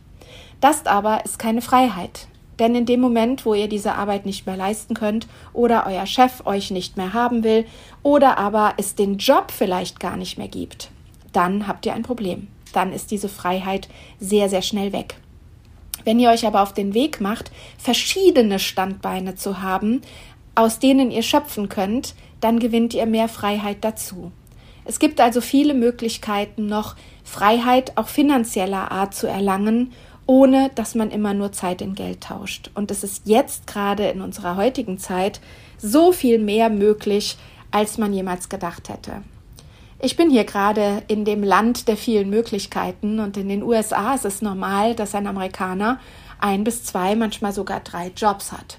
Das 0.61 0.87
aber 0.87 1.25
ist 1.25 1.41
keine 1.41 1.63
Freiheit. 1.63 2.29
Denn 2.59 2.75
in 2.75 2.87
dem 2.87 3.01
Moment, 3.01 3.47
wo 3.47 3.55
ihr 3.55 3.69
diese 3.69 3.95
Arbeit 3.95 4.27
nicht 4.27 4.47
mehr 4.47 4.57
leisten 4.57 4.95
könnt 4.95 5.27
oder 5.53 5.87
euer 5.87 6.07
Chef 6.07 6.45
euch 6.45 6.71
nicht 6.71 6.97
mehr 6.97 7.13
haben 7.13 7.45
will 7.45 7.65
oder 8.03 8.39
aber 8.39 8.75
es 8.77 8.95
den 8.95 9.19
Job 9.19 9.51
vielleicht 9.51 10.01
gar 10.01 10.17
nicht 10.17 10.39
mehr 10.39 10.49
gibt, 10.49 10.91
dann 11.33 11.67
habt 11.67 11.87
ihr 11.87 11.95
ein 11.95 12.03
Problem. 12.03 12.49
Dann 12.73 12.93
ist 12.93 13.11
diese 13.11 13.29
Freiheit 13.29 13.89
sehr, 14.21 14.49
sehr 14.49 14.63
schnell 14.63 14.93
weg. 14.93 15.17
Wenn 16.05 16.19
ihr 16.19 16.31
euch 16.31 16.47
aber 16.47 16.63
auf 16.63 16.75
den 16.75 16.95
Weg 16.95 17.21
macht, 17.21 17.51
verschiedene 17.79 18.59
Standbeine 18.59 19.35
zu 19.35 19.63
haben, 19.63 20.03
aus 20.55 20.79
denen 20.79 21.11
ihr 21.11 21.23
schöpfen 21.23 21.69
könnt, 21.69 22.15
dann 22.41 22.59
gewinnt 22.59 22.93
ihr 22.93 23.07
mehr 23.07 23.29
Freiheit 23.29 23.79
dazu. 23.83 24.33
Es 24.85 24.99
gibt 24.99 25.21
also 25.21 25.41
viele 25.41 25.75
Möglichkeiten, 25.75 26.67
noch 26.67 26.97
Freiheit 27.23 27.97
auch 27.97 28.09
finanzieller 28.09 28.91
Art 28.91 29.15
zu 29.15 29.29
erlangen 29.29 29.93
ohne 30.33 30.71
dass 30.75 30.95
man 30.95 31.11
immer 31.11 31.35
nur 31.35 31.53
Zeit 31.53 31.83
in 31.83 31.95
Geld 31.95 32.23
tauscht. 32.23 32.71
Und 32.75 32.91
es 32.91 33.05
ist 33.05 33.27
jetzt 33.27 33.67
gerade 33.67 34.09
in 34.09 34.23
unserer 34.23 34.57
heutigen 34.57 34.97
Zeit 34.97 35.43
so 35.77 36.11
viel 36.11 36.39
mehr 36.39 36.71
möglich, 36.71 37.37
als 37.71 37.99
man 37.99 38.15
jemals 38.15 38.49
gedacht 38.49 38.89
hätte. 38.89 39.21
Ich 40.01 40.17
bin 40.17 40.31
hier 40.31 40.45
gerade 40.45 41.03
in 41.07 41.27
dem 41.27 41.43
Land 41.43 41.87
der 41.87 41.99
vielen 41.99 42.31
Möglichkeiten 42.31 43.21
und 43.21 43.37
in 43.37 43.51
den 43.51 43.63
USA 43.63 44.15
ist 44.15 44.25
es 44.25 44.41
normal, 44.41 44.95
dass 44.95 45.15
ein 45.15 45.27
Amerikaner 45.27 46.01
ein 46.41 46.65
bis 46.65 46.83
zwei, 46.83 47.15
manchmal 47.15 47.53
sogar 47.53 47.81
drei 47.81 48.11
Jobs 48.17 48.53
hat. 48.53 48.79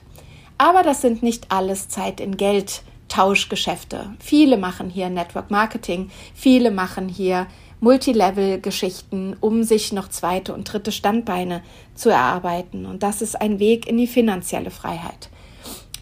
Aber 0.58 0.82
das 0.82 1.02
sind 1.02 1.22
nicht 1.22 1.52
alles 1.52 1.88
Zeit 1.88 2.20
in 2.20 2.36
Geld 2.36 2.82
Tauschgeschäfte. 3.10 4.16
Viele 4.18 4.58
machen 4.58 4.90
hier 4.90 5.12
Network 5.12 5.52
Marketing, 5.52 6.10
viele 6.34 6.72
machen 6.72 7.10
hier 7.10 7.46
Multilevel-Geschichten, 7.84 9.36
um 9.42 9.64
sich 9.64 9.92
noch 9.92 10.08
zweite 10.08 10.54
und 10.54 10.72
dritte 10.72 10.92
Standbeine 10.92 11.62
zu 11.96 12.10
erarbeiten. 12.10 12.86
Und 12.86 13.04
das 13.04 13.22
ist 13.22 13.40
ein 13.40 13.60
Weg 13.60 13.88
in 13.88 13.98
die 13.98 14.08
finanzielle 14.08 14.72
Freiheit. 14.72 15.30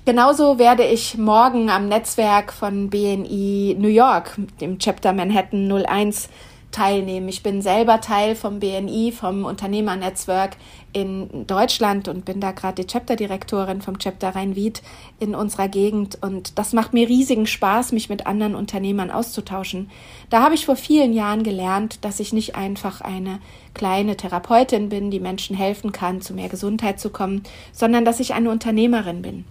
Genauso 0.06 0.60
werde 0.60 0.84
ich 0.84 1.18
morgen 1.18 1.70
am 1.70 1.88
Netzwerk 1.88 2.54
von 2.54 2.90
BNI 2.90 3.76
New 3.80 3.88
York, 3.88 4.38
dem 4.60 4.80
Chapter 4.80 5.12
Manhattan 5.14 5.72
01, 5.72 6.30
teilnehmen. 6.72 7.28
Ich 7.30 7.44
bin 7.44 7.62
selber 7.62 8.02
Teil 8.02 8.36
vom 8.36 8.60
BNI, 8.60 9.12
vom 9.12 9.46
Unternehmernetzwerk 9.46 10.58
in 10.94 11.48
Deutschland 11.48 12.08
und 12.08 12.26
bin 12.26 12.42
da 12.42 12.52
gerade 12.52 12.84
die 12.84 12.88
Chapterdirektorin 12.92 13.82
vom 13.82 14.00
Chapter 14.00 14.36
Rhein-Wied 14.36 14.82
in 15.20 15.36
unserer 15.36 15.68
Gegend. 15.68 16.18
Und 16.22 16.58
das 16.58 16.74
macht 16.74 16.94
mir 16.94 17.08
riesigen 17.08 17.48
Spaß, 17.48 17.92
mich 17.92 18.10
mit 18.10 18.28
anderen 18.28 18.56
Unternehmern 18.56 19.12
auszutauschen. 19.12 19.90
Da 20.30 20.42
habe 20.42 20.56
ich 20.56 20.66
vor 20.66 20.76
vielen 20.76 21.14
Jahren 21.14 21.44
gelernt, 21.44 22.04
dass 22.04 22.20
ich 22.20 22.34
nicht 22.34 22.56
einfach 22.56 23.02
eine 23.02 23.40
kleine 23.74 24.18
Therapeutin 24.18 24.90
bin, 24.90 25.12
die 25.12 25.20
Menschen 25.20 25.56
helfen 25.56 25.92
kann, 25.92 26.22
zu 26.22 26.34
mehr 26.34 26.50
Gesundheit 26.50 27.00
zu 27.00 27.10
kommen, 27.10 27.44
sondern 27.72 28.06
dass 28.06 28.20
ich 28.20 28.34
eine 28.34 28.50
Unternehmerin 28.50 29.22
bin 29.22 29.46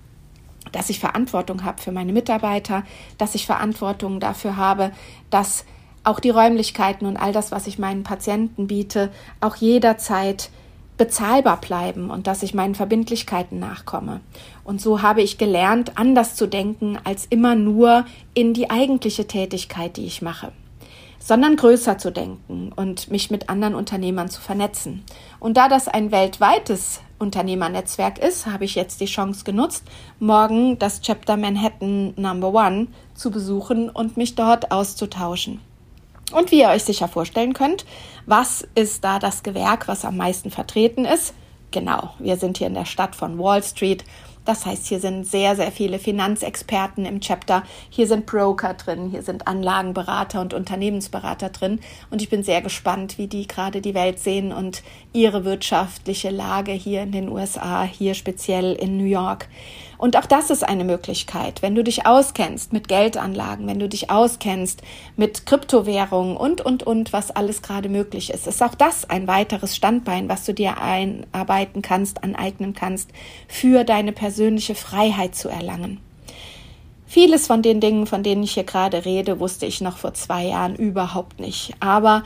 dass 0.72 0.90
ich 0.90 1.00
Verantwortung 1.00 1.64
habe 1.64 1.80
für 1.82 1.90
meine 1.90 2.12
Mitarbeiter, 2.12 2.84
dass 3.18 3.34
ich 3.34 3.46
Verantwortung 3.46 4.20
dafür 4.20 4.56
habe, 4.56 4.92
dass 5.30 5.64
auch 6.04 6.20
die 6.20 6.30
Räumlichkeiten 6.30 7.06
und 7.06 7.16
all 7.16 7.32
das, 7.32 7.52
was 7.52 7.66
ich 7.66 7.78
meinen 7.78 8.02
Patienten 8.02 8.66
biete, 8.66 9.10
auch 9.40 9.56
jederzeit 9.56 10.50
bezahlbar 10.96 11.60
bleiben 11.60 12.10
und 12.10 12.26
dass 12.26 12.42
ich 12.42 12.52
meinen 12.52 12.74
Verbindlichkeiten 12.74 13.58
nachkomme. 13.58 14.20
Und 14.64 14.80
so 14.80 15.00
habe 15.02 15.22
ich 15.22 15.38
gelernt, 15.38 15.96
anders 15.96 16.34
zu 16.34 16.46
denken 16.46 16.98
als 17.04 17.26
immer 17.30 17.54
nur 17.54 18.04
in 18.34 18.52
die 18.52 18.70
eigentliche 18.70 19.26
Tätigkeit, 19.26 19.96
die 19.96 20.06
ich 20.06 20.20
mache 20.20 20.52
sondern 21.20 21.56
größer 21.56 21.98
zu 21.98 22.10
denken 22.10 22.72
und 22.74 23.10
mich 23.10 23.30
mit 23.30 23.48
anderen 23.48 23.74
Unternehmern 23.74 24.28
zu 24.30 24.40
vernetzen. 24.40 25.04
Und 25.38 25.56
da 25.56 25.68
das 25.68 25.86
ein 25.86 26.10
weltweites 26.10 27.00
Unternehmernetzwerk 27.18 28.18
ist, 28.18 28.46
habe 28.46 28.64
ich 28.64 28.74
jetzt 28.74 29.00
die 29.00 29.06
Chance 29.06 29.44
genutzt, 29.44 29.84
morgen 30.18 30.78
das 30.78 31.02
Chapter 31.02 31.36
Manhattan 31.36 32.14
Number 32.16 32.54
One 32.54 32.88
zu 33.14 33.30
besuchen 33.30 33.90
und 33.90 34.16
mich 34.16 34.34
dort 34.34 34.72
auszutauschen. 34.72 35.60
Und 36.32 36.50
wie 36.50 36.60
ihr 36.60 36.68
euch 36.68 36.84
sicher 36.84 37.08
vorstellen 37.08 37.54
könnt, 37.54 37.84
was 38.26 38.66
ist 38.74 39.04
da 39.04 39.18
das 39.18 39.42
Gewerk, 39.42 39.88
was 39.88 40.04
am 40.04 40.16
meisten 40.16 40.50
vertreten 40.50 41.04
ist? 41.04 41.34
Genau, 41.70 42.14
wir 42.18 42.36
sind 42.36 42.58
hier 42.58 42.66
in 42.66 42.74
der 42.74 42.84
Stadt 42.84 43.14
von 43.14 43.38
Wall 43.38 43.62
Street 43.62 44.04
das 44.44 44.64
heißt, 44.64 44.86
hier 44.86 45.00
sind 45.00 45.26
sehr, 45.26 45.54
sehr 45.54 45.70
viele 45.70 45.98
Finanzexperten 45.98 47.04
im 47.04 47.20
Chapter. 47.20 47.62
Hier 47.90 48.06
sind 48.06 48.26
Broker 48.26 48.74
drin, 48.74 49.10
hier 49.10 49.22
sind 49.22 49.46
Anlagenberater 49.46 50.40
und 50.40 50.54
Unternehmensberater 50.54 51.50
drin. 51.50 51.80
Und 52.10 52.22
ich 52.22 52.30
bin 52.30 52.42
sehr 52.42 52.62
gespannt, 52.62 53.18
wie 53.18 53.26
die 53.26 53.46
gerade 53.46 53.80
die 53.82 53.94
Welt 53.94 54.18
sehen 54.18 54.52
und 54.52 54.82
ihre 55.12 55.44
wirtschaftliche 55.44 56.30
Lage 56.30 56.72
hier 56.72 57.02
in 57.02 57.12
den 57.12 57.28
USA, 57.28 57.82
hier 57.82 58.14
speziell 58.14 58.72
in 58.72 58.96
New 58.96 59.04
York. 59.04 59.48
Und 60.00 60.16
auch 60.16 60.24
das 60.24 60.48
ist 60.48 60.66
eine 60.66 60.84
Möglichkeit, 60.84 61.60
wenn 61.60 61.74
du 61.74 61.84
dich 61.84 62.06
auskennst 62.06 62.72
mit 62.72 62.88
Geldanlagen, 62.88 63.66
wenn 63.66 63.78
du 63.78 63.86
dich 63.86 64.10
auskennst 64.10 64.80
mit 65.16 65.44
Kryptowährungen 65.44 66.38
und, 66.38 66.62
und, 66.62 66.82
und, 66.82 67.12
was 67.12 67.30
alles 67.30 67.60
gerade 67.60 67.90
möglich 67.90 68.30
ist. 68.30 68.46
Ist 68.46 68.62
auch 68.62 68.74
das 68.74 69.10
ein 69.10 69.26
weiteres 69.26 69.76
Standbein, 69.76 70.30
was 70.30 70.46
du 70.46 70.54
dir 70.54 70.78
einarbeiten 70.78 71.82
kannst, 71.82 72.24
aneignen 72.24 72.72
kannst, 72.72 73.10
für 73.46 73.84
deine 73.84 74.12
persönliche 74.12 74.74
Freiheit 74.74 75.34
zu 75.34 75.50
erlangen. 75.50 76.00
Vieles 77.04 77.46
von 77.46 77.60
den 77.60 77.80
Dingen, 77.80 78.06
von 78.06 78.22
denen 78.22 78.42
ich 78.42 78.52
hier 78.52 78.64
gerade 78.64 79.04
rede, 79.04 79.38
wusste 79.38 79.66
ich 79.66 79.82
noch 79.82 79.98
vor 79.98 80.14
zwei 80.14 80.46
Jahren 80.46 80.76
überhaupt 80.76 81.40
nicht. 81.40 81.74
Aber 81.78 82.22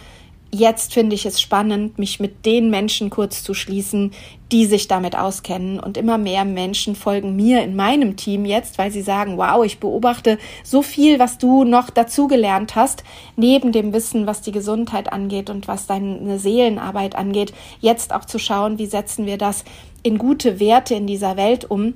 jetzt 0.54 0.94
finde 0.94 1.14
ich 1.14 1.26
es 1.26 1.40
spannend, 1.40 1.98
mich 1.98 2.20
mit 2.20 2.46
den 2.46 2.70
Menschen 2.70 3.10
kurz 3.10 3.42
zu 3.42 3.54
schließen, 3.54 4.12
die 4.52 4.66
sich 4.66 4.88
damit 4.88 5.16
auskennen. 5.16 5.80
Und 5.80 5.96
immer 5.96 6.16
mehr 6.16 6.44
Menschen 6.44 6.94
folgen 6.94 7.34
mir 7.34 7.62
in 7.62 7.74
meinem 7.74 8.16
Team 8.16 8.44
jetzt, 8.44 8.78
weil 8.78 8.90
sie 8.90 9.02
sagen, 9.02 9.36
wow, 9.36 9.64
ich 9.64 9.80
beobachte 9.80 10.38
so 10.62 10.82
viel, 10.82 11.18
was 11.18 11.38
du 11.38 11.64
noch 11.64 11.90
dazugelernt 11.90 12.76
hast, 12.76 13.04
neben 13.36 13.72
dem 13.72 13.92
Wissen, 13.92 14.26
was 14.26 14.42
die 14.42 14.52
Gesundheit 14.52 15.12
angeht 15.12 15.50
und 15.50 15.66
was 15.66 15.86
deine 15.86 16.38
Seelenarbeit 16.38 17.16
angeht, 17.16 17.52
jetzt 17.80 18.14
auch 18.14 18.24
zu 18.24 18.38
schauen, 18.38 18.78
wie 18.78 18.86
setzen 18.86 19.26
wir 19.26 19.38
das 19.38 19.64
in 20.02 20.18
gute 20.18 20.60
Werte 20.60 20.94
in 20.94 21.06
dieser 21.06 21.36
Welt 21.36 21.68
um 21.70 21.94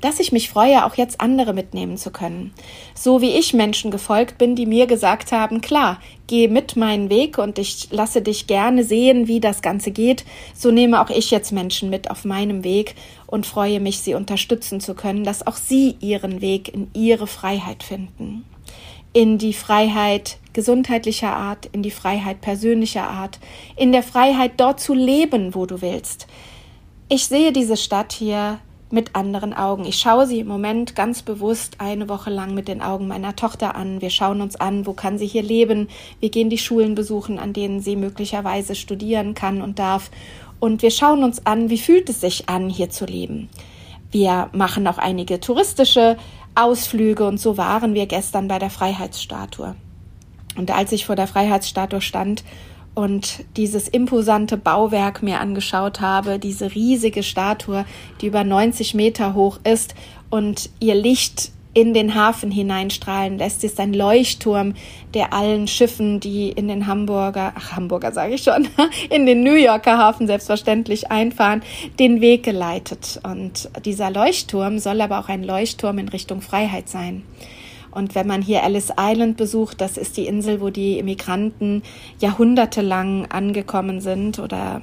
dass 0.00 0.20
ich 0.20 0.32
mich 0.32 0.50
freue, 0.50 0.84
auch 0.84 0.96
jetzt 0.96 1.20
andere 1.20 1.52
mitnehmen 1.52 1.96
zu 1.96 2.10
können. 2.10 2.52
So 2.94 3.20
wie 3.20 3.38
ich 3.38 3.54
Menschen 3.54 3.90
gefolgt 3.90 4.38
bin, 4.38 4.56
die 4.56 4.66
mir 4.66 4.86
gesagt 4.86 5.32
haben, 5.32 5.60
klar, 5.60 6.00
geh 6.26 6.48
mit 6.48 6.76
meinen 6.76 7.10
Weg 7.10 7.38
und 7.38 7.58
ich 7.58 7.88
lasse 7.90 8.20
dich 8.20 8.46
gerne 8.46 8.84
sehen, 8.84 9.28
wie 9.28 9.40
das 9.40 9.62
Ganze 9.62 9.90
geht, 9.90 10.24
so 10.54 10.70
nehme 10.70 11.00
auch 11.00 11.10
ich 11.10 11.30
jetzt 11.30 11.52
Menschen 11.52 11.90
mit 11.90 12.10
auf 12.10 12.24
meinem 12.24 12.64
Weg 12.64 12.96
und 13.26 13.46
freue 13.46 13.80
mich, 13.80 14.00
sie 14.00 14.14
unterstützen 14.14 14.80
zu 14.80 14.94
können, 14.94 15.24
dass 15.24 15.46
auch 15.46 15.56
sie 15.56 15.96
ihren 16.00 16.40
Weg 16.40 16.72
in 16.72 16.90
ihre 16.92 17.26
Freiheit 17.26 17.82
finden. 17.82 18.44
In 19.12 19.38
die 19.38 19.52
Freiheit 19.52 20.38
gesundheitlicher 20.52 21.34
Art, 21.34 21.66
in 21.66 21.82
die 21.82 21.92
Freiheit 21.92 22.40
persönlicher 22.40 23.08
Art, 23.08 23.38
in 23.76 23.92
der 23.92 24.02
Freiheit 24.02 24.52
dort 24.56 24.80
zu 24.80 24.92
leben, 24.92 25.54
wo 25.54 25.66
du 25.66 25.82
willst. 25.82 26.26
Ich 27.08 27.26
sehe 27.26 27.52
diese 27.52 27.76
Stadt 27.76 28.12
hier 28.12 28.58
mit 28.90 29.16
anderen 29.16 29.52
Augen. 29.52 29.84
Ich 29.84 29.98
schaue 29.98 30.26
sie 30.26 30.40
im 30.40 30.46
Moment 30.46 30.94
ganz 30.94 31.22
bewusst 31.22 31.76
eine 31.78 32.08
Woche 32.08 32.30
lang 32.30 32.54
mit 32.54 32.68
den 32.68 32.80
Augen 32.80 33.08
meiner 33.08 33.36
Tochter 33.36 33.74
an. 33.74 34.00
Wir 34.00 34.10
schauen 34.10 34.40
uns 34.40 34.56
an, 34.56 34.86
wo 34.86 34.92
kann 34.92 35.18
sie 35.18 35.26
hier 35.26 35.42
leben. 35.42 35.88
Wir 36.20 36.30
gehen 36.30 36.50
die 36.50 36.58
Schulen 36.58 36.94
besuchen, 36.94 37.38
an 37.38 37.52
denen 37.52 37.80
sie 37.80 37.96
möglicherweise 37.96 38.74
studieren 38.74 39.34
kann 39.34 39.62
und 39.62 39.78
darf. 39.78 40.10
Und 40.60 40.82
wir 40.82 40.90
schauen 40.90 41.24
uns 41.24 41.44
an, 41.46 41.70
wie 41.70 41.78
fühlt 41.78 42.08
es 42.08 42.20
sich 42.20 42.48
an, 42.48 42.68
hier 42.68 42.90
zu 42.90 43.04
leben. 43.04 43.48
Wir 44.10 44.48
machen 44.52 44.86
auch 44.86 44.98
einige 44.98 45.40
touristische 45.40 46.16
Ausflüge 46.54 47.26
und 47.26 47.38
so 47.40 47.56
waren 47.56 47.94
wir 47.94 48.06
gestern 48.06 48.46
bei 48.46 48.60
der 48.60 48.70
Freiheitsstatue. 48.70 49.74
Und 50.56 50.70
als 50.70 50.92
ich 50.92 51.04
vor 51.04 51.16
der 51.16 51.26
Freiheitsstatue 51.26 52.00
stand 52.00 52.44
und 52.94 53.44
dieses 53.56 53.88
imposante 53.88 54.56
Bauwerk 54.56 55.22
mir 55.22 55.40
angeschaut 55.40 56.00
habe, 56.00 56.38
diese 56.38 56.74
riesige 56.74 57.22
Statue, 57.22 57.84
die 58.20 58.26
über 58.26 58.44
90 58.44 58.94
Meter 58.94 59.34
hoch 59.34 59.58
ist 59.64 59.94
und 60.30 60.70
ihr 60.80 60.94
Licht 60.94 61.50
in 61.74 61.92
den 61.92 62.14
Hafen 62.14 62.52
hineinstrahlen 62.52 63.36
lässt, 63.36 63.64
ist 63.64 63.80
ein 63.80 63.92
Leuchtturm, 63.92 64.74
der 65.12 65.32
allen 65.32 65.66
Schiffen, 65.66 66.20
die 66.20 66.50
in 66.50 66.68
den 66.68 66.86
Hamburger, 66.86 67.52
ach 67.56 67.72
Hamburger 67.72 68.12
sage 68.12 68.34
ich 68.34 68.44
schon, 68.44 68.68
in 69.10 69.26
den 69.26 69.42
New 69.42 69.56
Yorker 69.56 69.98
Hafen 69.98 70.28
selbstverständlich 70.28 71.10
einfahren, 71.10 71.62
den 71.98 72.20
Weg 72.20 72.44
geleitet. 72.44 73.20
Und 73.24 73.68
dieser 73.84 74.10
Leuchtturm 74.10 74.78
soll 74.78 75.00
aber 75.00 75.18
auch 75.18 75.28
ein 75.28 75.42
Leuchtturm 75.42 75.98
in 75.98 76.08
Richtung 76.08 76.40
Freiheit 76.40 76.88
sein. 76.88 77.24
Und 77.94 78.14
wenn 78.14 78.26
man 78.26 78.42
hier 78.42 78.62
Ellis 78.62 78.92
Island 78.98 79.36
besucht, 79.36 79.80
das 79.80 79.96
ist 79.96 80.16
die 80.16 80.26
Insel, 80.26 80.60
wo 80.60 80.70
die 80.70 80.98
Immigranten 80.98 81.82
jahrhundertelang 82.18 83.26
angekommen 83.26 84.00
sind 84.00 84.40
oder 84.40 84.82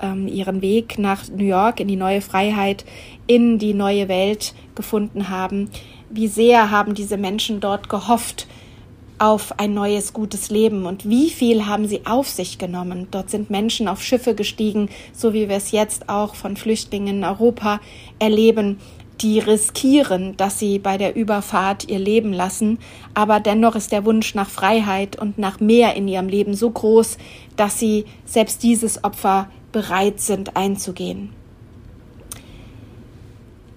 ähm, 0.00 0.28
ihren 0.28 0.62
Weg 0.62 0.98
nach 0.98 1.28
New 1.28 1.44
York 1.44 1.80
in 1.80 1.88
die 1.88 1.96
neue 1.96 2.20
Freiheit, 2.20 2.84
in 3.26 3.58
die 3.58 3.74
neue 3.74 4.08
Welt 4.08 4.54
gefunden 4.76 5.28
haben. 5.28 5.68
Wie 6.10 6.28
sehr 6.28 6.70
haben 6.70 6.94
diese 6.94 7.16
Menschen 7.16 7.58
dort 7.58 7.88
gehofft 7.88 8.46
auf 9.18 9.58
ein 9.58 9.74
neues, 9.74 10.12
gutes 10.12 10.50
Leben 10.50 10.86
und 10.86 11.08
wie 11.08 11.30
viel 11.30 11.66
haben 11.66 11.86
sie 11.88 12.04
auf 12.04 12.28
sich 12.28 12.58
genommen. 12.58 13.08
Dort 13.10 13.30
sind 13.30 13.48
Menschen 13.48 13.88
auf 13.88 14.02
Schiffe 14.02 14.34
gestiegen, 14.34 14.88
so 15.12 15.32
wie 15.32 15.48
wir 15.48 15.56
es 15.56 15.70
jetzt 15.70 16.08
auch 16.08 16.34
von 16.34 16.56
Flüchtlingen 16.56 17.18
in 17.18 17.24
Europa 17.24 17.80
erleben 18.18 18.78
die 19.20 19.38
riskieren, 19.38 20.36
dass 20.36 20.58
sie 20.58 20.78
bei 20.78 20.98
der 20.98 21.16
Überfahrt 21.16 21.88
ihr 21.88 21.98
Leben 21.98 22.32
lassen, 22.32 22.78
aber 23.14 23.40
dennoch 23.40 23.76
ist 23.76 23.92
der 23.92 24.04
Wunsch 24.04 24.34
nach 24.34 24.48
Freiheit 24.48 25.16
und 25.16 25.38
nach 25.38 25.60
mehr 25.60 25.94
in 25.94 26.08
ihrem 26.08 26.28
Leben 26.28 26.54
so 26.54 26.70
groß, 26.70 27.18
dass 27.56 27.78
sie 27.78 28.04
selbst 28.24 28.62
dieses 28.62 29.04
Opfer 29.04 29.48
bereit 29.72 30.20
sind 30.20 30.56
einzugehen. 30.56 31.30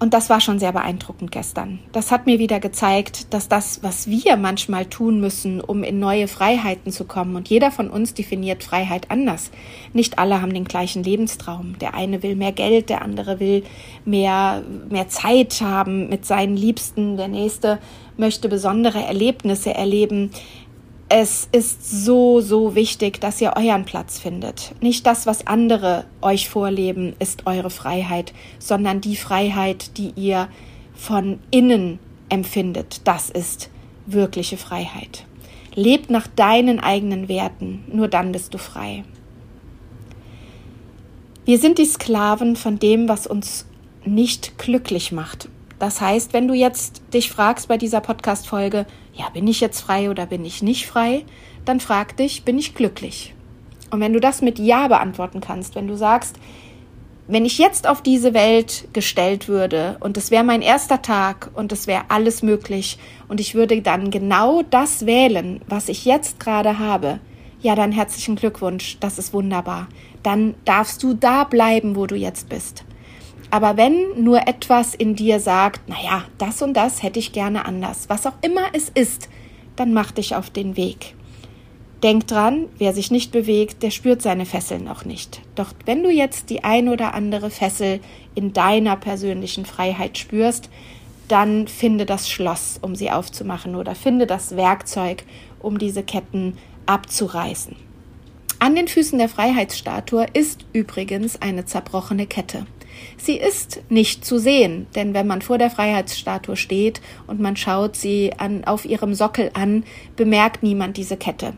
Und 0.00 0.14
das 0.14 0.30
war 0.30 0.40
schon 0.40 0.60
sehr 0.60 0.72
beeindruckend 0.72 1.32
gestern. 1.32 1.80
Das 1.90 2.12
hat 2.12 2.26
mir 2.26 2.38
wieder 2.38 2.60
gezeigt, 2.60 3.34
dass 3.34 3.48
das, 3.48 3.82
was 3.82 4.06
wir 4.06 4.36
manchmal 4.36 4.86
tun 4.86 5.18
müssen, 5.18 5.60
um 5.60 5.82
in 5.82 5.98
neue 5.98 6.28
Freiheiten 6.28 6.92
zu 6.92 7.04
kommen, 7.04 7.34
und 7.34 7.48
jeder 7.48 7.72
von 7.72 7.90
uns 7.90 8.14
definiert 8.14 8.62
Freiheit 8.62 9.10
anders. 9.10 9.50
Nicht 9.92 10.20
alle 10.20 10.40
haben 10.40 10.54
den 10.54 10.66
gleichen 10.66 11.02
Lebenstraum. 11.02 11.76
Der 11.80 11.94
eine 11.94 12.22
will 12.22 12.36
mehr 12.36 12.52
Geld, 12.52 12.90
der 12.90 13.02
andere 13.02 13.40
will 13.40 13.64
mehr, 14.04 14.62
mehr 14.88 15.08
Zeit 15.08 15.60
haben 15.60 16.08
mit 16.08 16.24
seinen 16.24 16.56
Liebsten, 16.56 17.16
der 17.16 17.28
nächste 17.28 17.80
möchte 18.16 18.48
besondere 18.48 19.02
Erlebnisse 19.02 19.74
erleben. 19.74 20.30
Es 21.10 21.48
ist 21.52 22.04
so, 22.04 22.42
so 22.42 22.74
wichtig, 22.74 23.18
dass 23.20 23.40
ihr 23.40 23.54
euren 23.56 23.86
Platz 23.86 24.18
findet. 24.18 24.74
Nicht 24.82 25.06
das, 25.06 25.26
was 25.26 25.46
andere 25.46 26.04
euch 26.20 26.50
vorleben, 26.50 27.16
ist 27.18 27.46
eure 27.46 27.70
Freiheit, 27.70 28.34
sondern 28.58 29.00
die 29.00 29.16
Freiheit, 29.16 29.96
die 29.96 30.12
ihr 30.16 30.48
von 30.94 31.38
innen 31.50 31.98
empfindet. 32.28 33.00
Das 33.04 33.30
ist 33.30 33.70
wirkliche 34.04 34.58
Freiheit. 34.58 35.24
Lebt 35.74 36.10
nach 36.10 36.26
deinen 36.26 36.78
eigenen 36.78 37.28
Werten, 37.28 37.84
nur 37.90 38.08
dann 38.08 38.32
bist 38.32 38.52
du 38.52 38.58
frei. 38.58 39.04
Wir 41.46 41.58
sind 41.58 41.78
die 41.78 41.86
Sklaven 41.86 42.56
von 42.56 42.78
dem, 42.78 43.08
was 43.08 43.26
uns 43.26 43.64
nicht 44.04 44.58
glücklich 44.58 45.12
macht. 45.12 45.48
Das 45.78 46.00
heißt, 46.00 46.32
wenn 46.32 46.48
du 46.48 46.54
jetzt 46.54 47.00
dich 47.14 47.30
fragst 47.30 47.68
bei 47.68 47.78
dieser 47.78 48.00
Podcast-Folge, 48.00 48.84
ja, 49.18 49.28
bin 49.30 49.46
ich 49.46 49.60
jetzt 49.60 49.80
frei 49.80 50.10
oder 50.10 50.26
bin 50.26 50.44
ich 50.44 50.62
nicht 50.62 50.86
frei, 50.86 51.24
dann 51.64 51.80
frag 51.80 52.16
dich, 52.16 52.44
bin 52.44 52.58
ich 52.58 52.74
glücklich? 52.74 53.34
Und 53.90 54.00
wenn 54.00 54.12
du 54.12 54.20
das 54.20 54.42
mit 54.42 54.58
Ja 54.58 54.88
beantworten 54.88 55.40
kannst, 55.40 55.74
wenn 55.74 55.88
du 55.88 55.96
sagst, 55.96 56.36
wenn 57.26 57.44
ich 57.44 57.58
jetzt 57.58 57.86
auf 57.86 58.00
diese 58.00 58.32
Welt 58.32 58.88
gestellt 58.94 59.48
würde 59.48 59.98
und 60.00 60.16
es 60.16 60.30
wäre 60.30 60.44
mein 60.44 60.62
erster 60.62 61.02
Tag 61.02 61.50
und 61.54 61.72
es 61.72 61.86
wäre 61.86 62.04
alles 62.08 62.42
möglich 62.42 62.98
und 63.28 63.38
ich 63.38 63.54
würde 63.54 63.82
dann 63.82 64.10
genau 64.10 64.62
das 64.62 65.04
wählen, 65.04 65.60
was 65.68 65.90
ich 65.90 66.06
jetzt 66.06 66.40
gerade 66.40 66.78
habe, 66.78 67.20
ja, 67.60 67.74
dann 67.74 67.92
herzlichen 67.92 68.36
Glückwunsch, 68.36 68.98
das 69.00 69.18
ist 69.18 69.34
wunderbar. 69.34 69.88
Dann 70.22 70.54
darfst 70.64 71.02
du 71.02 71.12
da 71.12 71.44
bleiben, 71.44 71.96
wo 71.96 72.06
du 72.06 72.14
jetzt 72.14 72.48
bist. 72.48 72.84
Aber 73.50 73.76
wenn 73.76 74.22
nur 74.22 74.46
etwas 74.46 74.94
in 74.94 75.14
dir 75.14 75.40
sagt, 75.40 75.88
naja, 75.88 76.24
das 76.36 76.60
und 76.60 76.74
das 76.74 77.02
hätte 77.02 77.18
ich 77.18 77.32
gerne 77.32 77.64
anders, 77.64 78.08
was 78.08 78.26
auch 78.26 78.34
immer 78.42 78.66
es 78.72 78.90
ist, 78.90 79.28
dann 79.76 79.92
mach 79.92 80.10
dich 80.10 80.34
auf 80.34 80.50
den 80.50 80.76
Weg. 80.76 81.14
Denk 82.02 82.28
dran, 82.28 82.66
wer 82.78 82.92
sich 82.92 83.10
nicht 83.10 83.32
bewegt, 83.32 83.82
der 83.82 83.90
spürt 83.90 84.22
seine 84.22 84.46
Fesseln 84.46 84.86
auch 84.86 85.04
nicht. 85.04 85.40
Doch 85.56 85.72
wenn 85.84 86.02
du 86.02 86.10
jetzt 86.10 86.50
die 86.50 86.62
ein 86.62 86.88
oder 86.88 87.14
andere 87.14 87.50
Fessel 87.50 88.00
in 88.36 88.52
deiner 88.52 88.96
persönlichen 88.96 89.64
Freiheit 89.64 90.16
spürst, 90.16 90.70
dann 91.26 91.66
finde 91.66 92.06
das 92.06 92.30
Schloss, 92.30 92.78
um 92.80 92.94
sie 92.94 93.10
aufzumachen 93.10 93.74
oder 93.74 93.94
finde 93.94 94.26
das 94.26 94.56
Werkzeug, 94.56 95.24
um 95.60 95.78
diese 95.78 96.02
Ketten 96.02 96.56
abzureißen. 96.86 97.74
An 98.60 98.74
den 98.74 98.88
Füßen 98.88 99.18
der 99.18 99.28
Freiheitsstatue 99.28 100.26
ist 100.32 100.66
übrigens 100.72 101.40
eine 101.42 101.64
zerbrochene 101.64 102.26
Kette. 102.26 102.66
Sie 103.16 103.36
ist 103.36 103.82
nicht 103.88 104.24
zu 104.24 104.38
sehen, 104.38 104.86
denn 104.94 105.14
wenn 105.14 105.26
man 105.26 105.42
vor 105.42 105.58
der 105.58 105.70
Freiheitsstatue 105.70 106.56
steht 106.56 107.00
und 107.26 107.40
man 107.40 107.56
schaut 107.56 107.96
sie 107.96 108.32
an, 108.36 108.64
auf 108.64 108.84
ihrem 108.84 109.14
Sockel 109.14 109.50
an, 109.54 109.84
bemerkt 110.16 110.62
niemand 110.62 110.96
diese 110.96 111.16
Kette. 111.16 111.54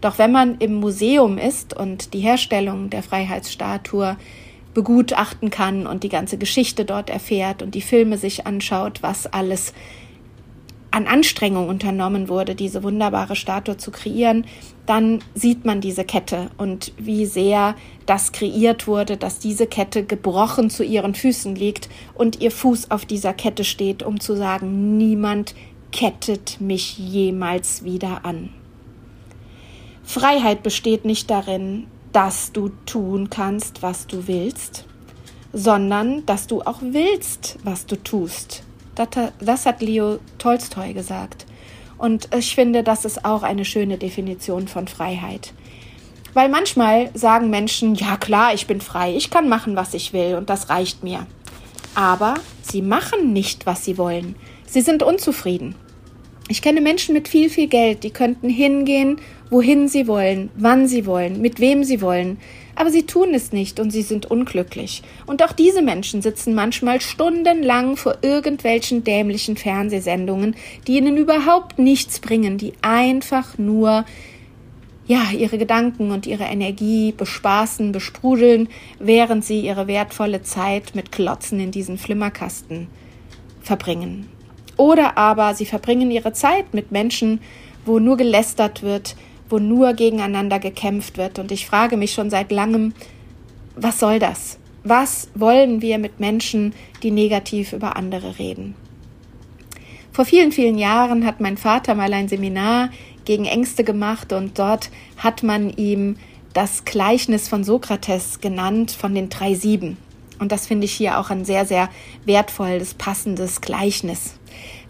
Doch 0.00 0.18
wenn 0.18 0.32
man 0.32 0.58
im 0.58 0.74
Museum 0.74 1.38
ist 1.38 1.74
und 1.74 2.12
die 2.12 2.20
Herstellung 2.20 2.90
der 2.90 3.02
Freiheitsstatue 3.02 4.16
begutachten 4.74 5.50
kann 5.50 5.86
und 5.86 6.02
die 6.02 6.08
ganze 6.08 6.38
Geschichte 6.38 6.84
dort 6.84 7.10
erfährt 7.10 7.62
und 7.62 7.74
die 7.74 7.82
Filme 7.82 8.18
sich 8.18 8.46
anschaut, 8.46 9.02
was 9.02 9.26
alles 9.26 9.72
an 10.92 11.06
Anstrengung 11.06 11.68
unternommen 11.68 12.28
wurde, 12.28 12.54
diese 12.54 12.82
wunderbare 12.82 13.34
Statue 13.34 13.78
zu 13.78 13.90
kreieren, 13.90 14.44
dann 14.86 15.20
sieht 15.34 15.64
man 15.64 15.80
diese 15.80 16.04
Kette 16.04 16.50
und 16.58 16.92
wie 16.98 17.24
sehr 17.26 17.74
das 18.06 18.32
kreiert 18.32 18.86
wurde, 18.86 19.16
dass 19.16 19.38
diese 19.38 19.66
Kette 19.66 20.04
gebrochen 20.04 20.70
zu 20.70 20.84
ihren 20.84 21.14
Füßen 21.14 21.56
liegt 21.56 21.88
und 22.14 22.40
ihr 22.40 22.50
Fuß 22.50 22.90
auf 22.90 23.06
dieser 23.06 23.32
Kette 23.32 23.64
steht, 23.64 24.02
um 24.02 24.20
zu 24.20 24.36
sagen, 24.36 24.96
niemand 24.98 25.54
kettet 25.92 26.60
mich 26.60 26.98
jemals 26.98 27.84
wieder 27.84 28.24
an. 28.24 28.50
Freiheit 30.04 30.62
besteht 30.62 31.04
nicht 31.04 31.30
darin, 31.30 31.86
dass 32.12 32.52
du 32.52 32.70
tun 32.84 33.30
kannst, 33.30 33.82
was 33.82 34.06
du 34.06 34.26
willst, 34.26 34.84
sondern 35.54 36.26
dass 36.26 36.46
du 36.46 36.60
auch 36.60 36.80
willst, 36.82 37.58
was 37.64 37.86
du 37.86 37.96
tust. 37.96 38.64
Das, 38.94 39.66
hat 39.66 39.80
Leo 39.80 40.18
Tolstoi 40.38 40.92
gesagt. 40.92 41.46
Und 41.98 42.28
ich 42.34 42.54
finde, 42.54 42.82
das 42.82 43.04
ist 43.04 43.24
auch 43.24 43.42
eine 43.42 43.64
schöne 43.64 43.96
Definition 43.96 44.68
von 44.68 44.88
Freiheit. 44.88 45.52
Weil 46.34 46.48
manchmal 46.48 47.10
sagen 47.14 47.50
Menschen, 47.50 47.94
ja 47.94 48.16
klar, 48.16 48.54
ich 48.54 48.66
bin 48.66 48.80
frei, 48.80 49.14
ich 49.14 49.30
kann 49.30 49.48
machen, 49.48 49.76
was 49.76 49.94
ich 49.94 50.12
will 50.12 50.34
und 50.34 50.50
das 50.50 50.68
reicht 50.68 51.04
mir. 51.04 51.26
Aber 51.94 52.34
sie 52.62 52.82
machen 52.82 53.32
nicht, 53.32 53.66
was 53.66 53.84
sie 53.84 53.98
wollen. 53.98 54.34
Sie 54.66 54.80
sind 54.80 55.02
unzufrieden. 55.02 55.74
Ich 56.48 56.62
kenne 56.62 56.80
Menschen 56.80 57.14
mit 57.14 57.28
viel, 57.28 57.50
viel 57.50 57.68
Geld, 57.68 58.02
die 58.02 58.10
könnten 58.10 58.48
hingehen, 58.48 59.18
wohin 59.50 59.88
sie 59.88 60.06
wollen, 60.06 60.50
wann 60.56 60.88
sie 60.88 61.06
wollen, 61.06 61.40
mit 61.40 61.60
wem 61.60 61.84
sie 61.84 62.00
wollen. 62.00 62.38
Aber 62.74 62.90
sie 62.90 63.04
tun 63.04 63.34
es 63.34 63.52
nicht 63.52 63.80
und 63.80 63.90
sie 63.90 64.02
sind 64.02 64.30
unglücklich. 64.30 65.02
Und 65.26 65.42
auch 65.42 65.52
diese 65.52 65.82
Menschen 65.82 66.22
sitzen 66.22 66.54
manchmal 66.54 67.00
stundenlang 67.00 67.96
vor 67.96 68.18
irgendwelchen 68.22 69.04
dämlichen 69.04 69.56
Fernsehsendungen, 69.56 70.56
die 70.86 70.96
ihnen 70.96 71.16
überhaupt 71.16 71.78
nichts 71.78 72.20
bringen, 72.20 72.58
die 72.58 72.72
einfach 72.82 73.58
nur 73.58 74.04
ja, 75.06 75.30
ihre 75.36 75.58
Gedanken 75.58 76.10
und 76.10 76.26
ihre 76.26 76.44
Energie 76.44 77.12
bespaßen, 77.12 77.92
besprudeln, 77.92 78.68
während 78.98 79.44
sie 79.44 79.60
ihre 79.60 79.86
wertvolle 79.86 80.42
Zeit 80.42 80.94
mit 80.94 81.12
Klotzen 81.12 81.60
in 81.60 81.70
diesen 81.70 81.98
Flimmerkasten 81.98 82.86
verbringen. 83.60 84.28
Oder 84.76 85.18
aber 85.18 85.54
sie 85.54 85.66
verbringen 85.66 86.10
ihre 86.10 86.32
Zeit 86.32 86.72
mit 86.72 86.92
Menschen, 86.92 87.40
wo 87.84 87.98
nur 87.98 88.16
gelästert 88.16 88.82
wird, 88.82 89.16
wo 89.52 89.58
nur 89.58 89.92
gegeneinander 89.92 90.58
gekämpft 90.58 91.18
wird. 91.18 91.38
Und 91.38 91.52
ich 91.52 91.66
frage 91.66 91.96
mich 91.98 92.12
schon 92.12 92.30
seit 92.30 92.50
langem, 92.50 92.94
was 93.76 94.00
soll 94.00 94.18
das? 94.18 94.58
Was 94.82 95.28
wollen 95.34 95.82
wir 95.82 95.98
mit 95.98 96.18
Menschen, 96.18 96.72
die 97.02 97.10
negativ 97.10 97.72
über 97.72 97.96
andere 97.96 98.38
reden? 98.38 98.74
Vor 100.10 100.24
vielen, 100.24 100.52
vielen 100.52 100.78
Jahren 100.78 101.24
hat 101.24 101.40
mein 101.40 101.56
Vater 101.56 101.94
mal 101.94 102.12
ein 102.12 102.28
Seminar 102.28 102.90
gegen 103.24 103.44
Ängste 103.44 103.84
gemacht 103.84 104.32
und 104.32 104.58
dort 104.58 104.90
hat 105.18 105.42
man 105.42 105.70
ihm 105.70 106.16
das 106.54 106.84
Gleichnis 106.84 107.48
von 107.48 107.62
Sokrates 107.62 108.40
genannt 108.40 108.90
von 108.90 109.14
den 109.14 109.28
drei 109.28 109.54
Sieben. 109.54 109.96
Und 110.42 110.50
das 110.50 110.66
finde 110.66 110.86
ich 110.86 110.92
hier 110.92 111.20
auch 111.20 111.30
ein 111.30 111.44
sehr, 111.44 111.64
sehr 111.64 111.88
wertvolles, 112.24 112.94
passendes 112.94 113.60
Gleichnis. 113.60 114.34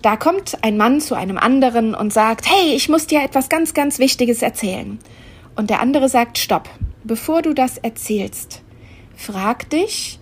Da 0.00 0.16
kommt 0.16 0.56
ein 0.62 0.78
Mann 0.78 1.02
zu 1.02 1.14
einem 1.14 1.36
anderen 1.36 1.94
und 1.94 2.10
sagt, 2.10 2.48
hey, 2.48 2.74
ich 2.74 2.88
muss 2.88 3.06
dir 3.06 3.22
etwas 3.22 3.50
ganz, 3.50 3.74
ganz 3.74 3.98
Wichtiges 3.98 4.40
erzählen. 4.40 4.98
Und 5.54 5.68
der 5.68 5.80
andere 5.80 6.08
sagt, 6.08 6.38
stopp, 6.38 6.70
bevor 7.04 7.42
du 7.42 7.52
das 7.52 7.76
erzählst, 7.76 8.62
frag 9.14 9.68
dich, 9.68 10.18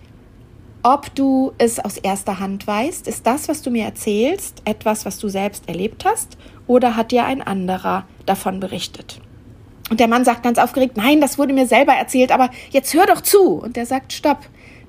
ob 0.83 1.15
du 1.15 1.53
es 1.57 1.79
aus 1.79 1.97
erster 1.97 2.41
Hand 2.41 2.67
weißt. 2.67 3.07
Ist 3.07 3.25
das, 3.25 3.47
was 3.47 3.61
du 3.61 3.71
mir 3.71 3.85
erzählst, 3.85 4.61
etwas, 4.65 5.05
was 5.05 5.17
du 5.17 5.29
selbst 5.29 5.69
erlebt 5.69 6.03
hast? 6.03 6.37
Oder 6.67 6.97
hat 6.97 7.11
dir 7.11 7.23
ein 7.23 7.41
anderer 7.41 8.05
davon 8.25 8.59
berichtet? 8.59 9.21
Und 9.89 10.01
der 10.01 10.09
Mann 10.09 10.25
sagt 10.25 10.43
ganz 10.43 10.57
aufgeregt, 10.57 10.97
nein, 10.97 11.21
das 11.21 11.37
wurde 11.37 11.53
mir 11.53 11.67
selber 11.67 11.93
erzählt, 11.93 12.33
aber 12.33 12.49
jetzt 12.71 12.93
hör 12.93 13.05
doch 13.05 13.21
zu. 13.21 13.53
Und 13.53 13.77
der 13.77 13.85
sagt, 13.85 14.11
stopp. 14.11 14.39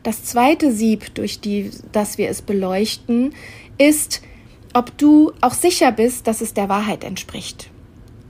Das 0.02 0.24
zweite 0.24 0.72
Sieb, 0.72 1.14
durch 1.14 1.40
die, 1.40 1.70
das 1.92 2.18
wir 2.18 2.28
es 2.28 2.42
beleuchten, 2.42 3.34
ist, 3.78 4.22
ob 4.74 4.96
du 4.98 5.32
auch 5.40 5.54
sicher 5.54 5.92
bist, 5.92 6.26
dass 6.26 6.40
es 6.40 6.54
der 6.54 6.68
Wahrheit 6.68 7.04
entspricht. 7.04 7.70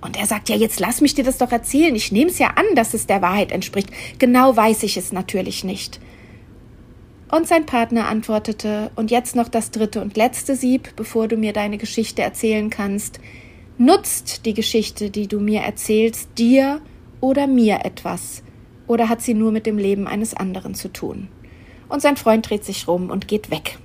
Und 0.02 0.18
er 0.18 0.26
sagt, 0.26 0.48
ja, 0.48 0.56
jetzt 0.56 0.80
lass 0.80 1.00
mich 1.00 1.14
dir 1.14 1.24
das 1.24 1.38
doch 1.38 1.52
erzählen. 1.52 1.94
Ich 1.94 2.11
nehme 2.11 2.30
es 2.30 2.38
ja 2.38 2.48
an, 2.56 2.64
dass 2.74 2.92
es 2.92 3.06
der 3.06 3.22
Wahrheit 3.22 3.52
entspricht. 3.52 3.88
Genau 4.18 4.56
weiß 4.56 4.82
ich 4.82 4.96
es 4.96 5.12
natürlich 5.12 5.62
nicht. 5.62 6.00
Und 7.30 7.46
sein 7.46 7.64
Partner 7.64 8.08
antwortete, 8.08 8.90
und 8.96 9.11
jetzt 9.11 9.37
noch 9.37 9.48
das 9.48 9.70
dritte 9.70 10.02
und 10.02 10.16
letzte 10.16 10.56
Sieb, 10.56 10.94
bevor 10.96 11.28
du 11.28 11.37
mir 11.37 11.52
deine 11.54 11.78
Geschichte 11.78 12.20
erzählen 12.20 12.68
kannst. 12.68 13.20
Nutzt 13.78 14.44
die 14.44 14.52
Geschichte, 14.52 15.08
die 15.08 15.28
du 15.28 15.40
mir 15.40 15.61
erzählst, 15.61 16.28
dir 16.37 16.82
oder 17.20 17.46
mir 17.46 17.85
etwas? 17.85 18.42
Oder 18.87 19.08
hat 19.08 19.22
sie 19.22 19.32
nur 19.32 19.52
mit 19.52 19.64
dem 19.64 19.78
Leben 19.78 20.06
eines 20.06 20.35
anderen 20.35 20.74
zu 20.74 20.92
tun? 20.92 21.28
Und 21.92 22.00
sein 22.00 22.16
Freund 22.16 22.48
dreht 22.48 22.64
sich 22.64 22.88
rum 22.88 23.11
und 23.11 23.28
geht 23.28 23.50
weg. 23.50 23.78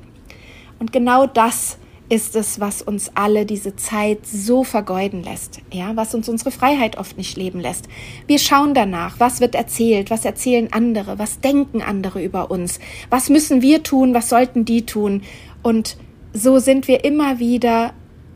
Und 0.80 0.94
genau 0.94 1.28
das 1.28 1.78
ist 2.08 2.38
es, 2.38 2.58
was 2.62 2.82
uns 2.82 3.12
alle 3.16 3.46
diese 3.46 3.76
Zeit 3.76 4.26
so 4.26 4.64
vergeuden 4.64 5.24
lässt, 5.24 5.60
ja, 5.74 5.94
was 5.96 6.16
uns 6.16 6.30
unsere 6.30 6.52
Freiheit 6.52 6.98
oft 6.98 7.18
nicht 7.18 7.36
leben 7.36 7.60
lässt. 7.60 7.90
Wir 8.26 8.40
schauen 8.40 8.74
danach, 8.74 9.20
was 9.20 9.42
wird 9.42 9.56
erzählt, 9.56 10.10
was 10.10 10.24
erzählen 10.24 10.72
andere, 10.72 11.20
was 11.20 11.42
denken 11.42 11.82
andere 11.82 12.24
über 12.24 12.50
uns, 12.50 12.80
was 13.10 13.28
müssen 13.28 13.62
wir 13.62 13.84
tun, 13.84 14.14
was 14.14 14.30
sollten 14.30 14.64
die 14.64 14.86
tun 14.86 15.24
und 15.62 15.98
so 16.32 16.60
sind 16.60 16.88
wir 16.88 17.04
immer 17.04 17.40
wieder 17.40 17.94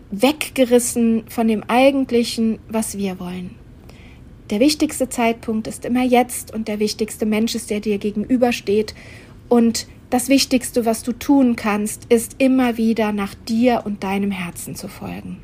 weggerissen 0.09 1.23
von 1.29 1.47
dem 1.47 1.63
eigentlichen, 1.63 2.59
was 2.67 2.97
wir 2.97 3.21
wollen. 3.21 3.55
Der 4.49 4.59
wichtigste 4.59 5.07
Zeitpunkt 5.07 5.67
ist 5.67 5.85
immer 5.85 6.03
jetzt 6.03 6.53
und 6.53 6.67
der 6.67 6.79
wichtigste 6.79 7.25
Mensch 7.25 7.55
ist, 7.55 7.69
der 7.69 7.79
dir 7.79 7.99
gegenübersteht 7.99 8.93
und 9.51 9.87
das 10.09 10.29
Wichtigste, 10.29 10.85
was 10.85 11.03
du 11.03 11.11
tun 11.11 11.57
kannst, 11.57 12.05
ist 12.05 12.37
immer 12.37 12.77
wieder 12.77 13.11
nach 13.11 13.35
dir 13.35 13.81
und 13.83 14.01
deinem 14.01 14.31
Herzen 14.31 14.75
zu 14.75 14.87
folgen. 14.87 15.41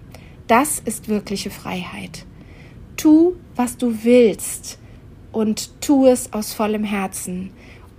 Das 0.47 0.79
ist 0.79 1.09
wirkliche 1.09 1.49
Freiheit. 1.49 2.25
Tu, 2.95 3.33
was 3.57 3.75
du 3.75 4.05
willst 4.05 4.79
und 5.33 5.81
tu 5.81 6.05
es 6.05 6.31
aus 6.31 6.53
vollem 6.53 6.85
Herzen. 6.85 7.49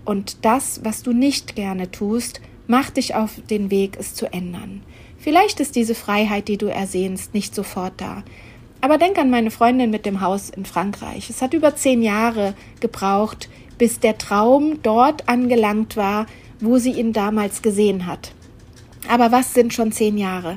Und 0.07 0.47
das, 0.47 0.81
was 0.83 1.03
du 1.03 1.13
nicht 1.13 1.55
gerne 1.55 1.91
tust, 1.91 2.41
mach 2.67 2.89
dich 2.89 3.15
auf 3.15 3.43
den 3.51 3.71
Weg, 3.71 3.99
es 4.01 4.15
zu 4.15 4.33
ändern. 4.33 4.81
Vielleicht 5.19 5.61
ist 5.61 5.77
diese 5.77 5.95
Freiheit, 5.95 6.49
die 6.49 6.57
du 6.57 6.73
ersehnst, 6.73 7.35
nicht 7.35 7.55
sofort 7.55 8.01
da. 8.01 8.25
Aber 8.81 8.99
denk 8.99 9.19
an 9.19 9.31
meine 9.31 9.51
Freundin 9.51 9.91
mit 9.91 10.07
dem 10.07 10.21
Haus 10.21 10.51
in 10.51 10.65
Frankreich. 10.65 11.31
Es 11.31 11.43
hat 11.43 11.55
über 11.55 11.75
zehn 11.75 12.03
Jahre 12.03 12.55
gebraucht, 12.81 13.49
bis 13.77 14.01
der 14.01 14.19
Traum 14.19 14.83
dort 14.83 15.29
angelangt 15.29 15.97
war, 15.97 16.27
wo 16.61 16.79
sie 16.79 16.93
ihn 16.93 17.13
damals 17.13 17.63
gesehen 17.63 18.07
hat. 18.07 18.33
Aber 19.09 19.33
was 19.33 19.55
sind 19.55 19.73
schon 19.73 19.93
zehn 19.93 20.19
Jahre? 20.19 20.57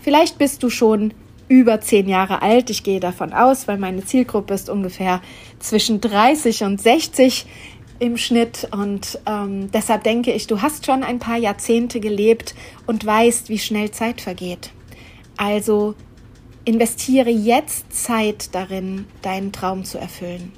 Vielleicht 0.00 0.38
bist 0.38 0.62
du 0.62 0.70
schon 0.70 1.14
über 1.48 1.80
zehn 1.80 2.08
Jahre 2.08 2.42
alt. 2.42 2.70
Ich 2.70 2.82
gehe 2.82 3.00
davon 3.00 3.32
aus, 3.32 3.68
weil 3.68 3.78
meine 3.78 4.04
Zielgruppe 4.04 4.54
ist 4.54 4.70
ungefähr 4.70 5.20
zwischen 5.58 6.00
30 6.00 6.64
und 6.64 6.80
60 6.80 7.46
im 7.98 8.16
Schnitt. 8.16 8.68
Und 8.72 9.20
ähm, 9.26 9.70
deshalb 9.70 10.04
denke 10.04 10.32
ich, 10.32 10.46
du 10.46 10.62
hast 10.62 10.86
schon 10.86 11.04
ein 11.04 11.18
paar 11.18 11.36
Jahrzehnte 11.36 12.00
gelebt 12.00 12.54
und 12.86 13.04
weißt, 13.04 13.48
wie 13.48 13.58
schnell 13.58 13.90
Zeit 13.90 14.20
vergeht. 14.20 14.70
Also 15.36 15.94
investiere 16.64 17.30
jetzt 17.30 17.92
Zeit 17.92 18.54
darin, 18.54 19.06
deinen 19.22 19.52
Traum 19.52 19.84
zu 19.84 19.98
erfüllen. 19.98 20.52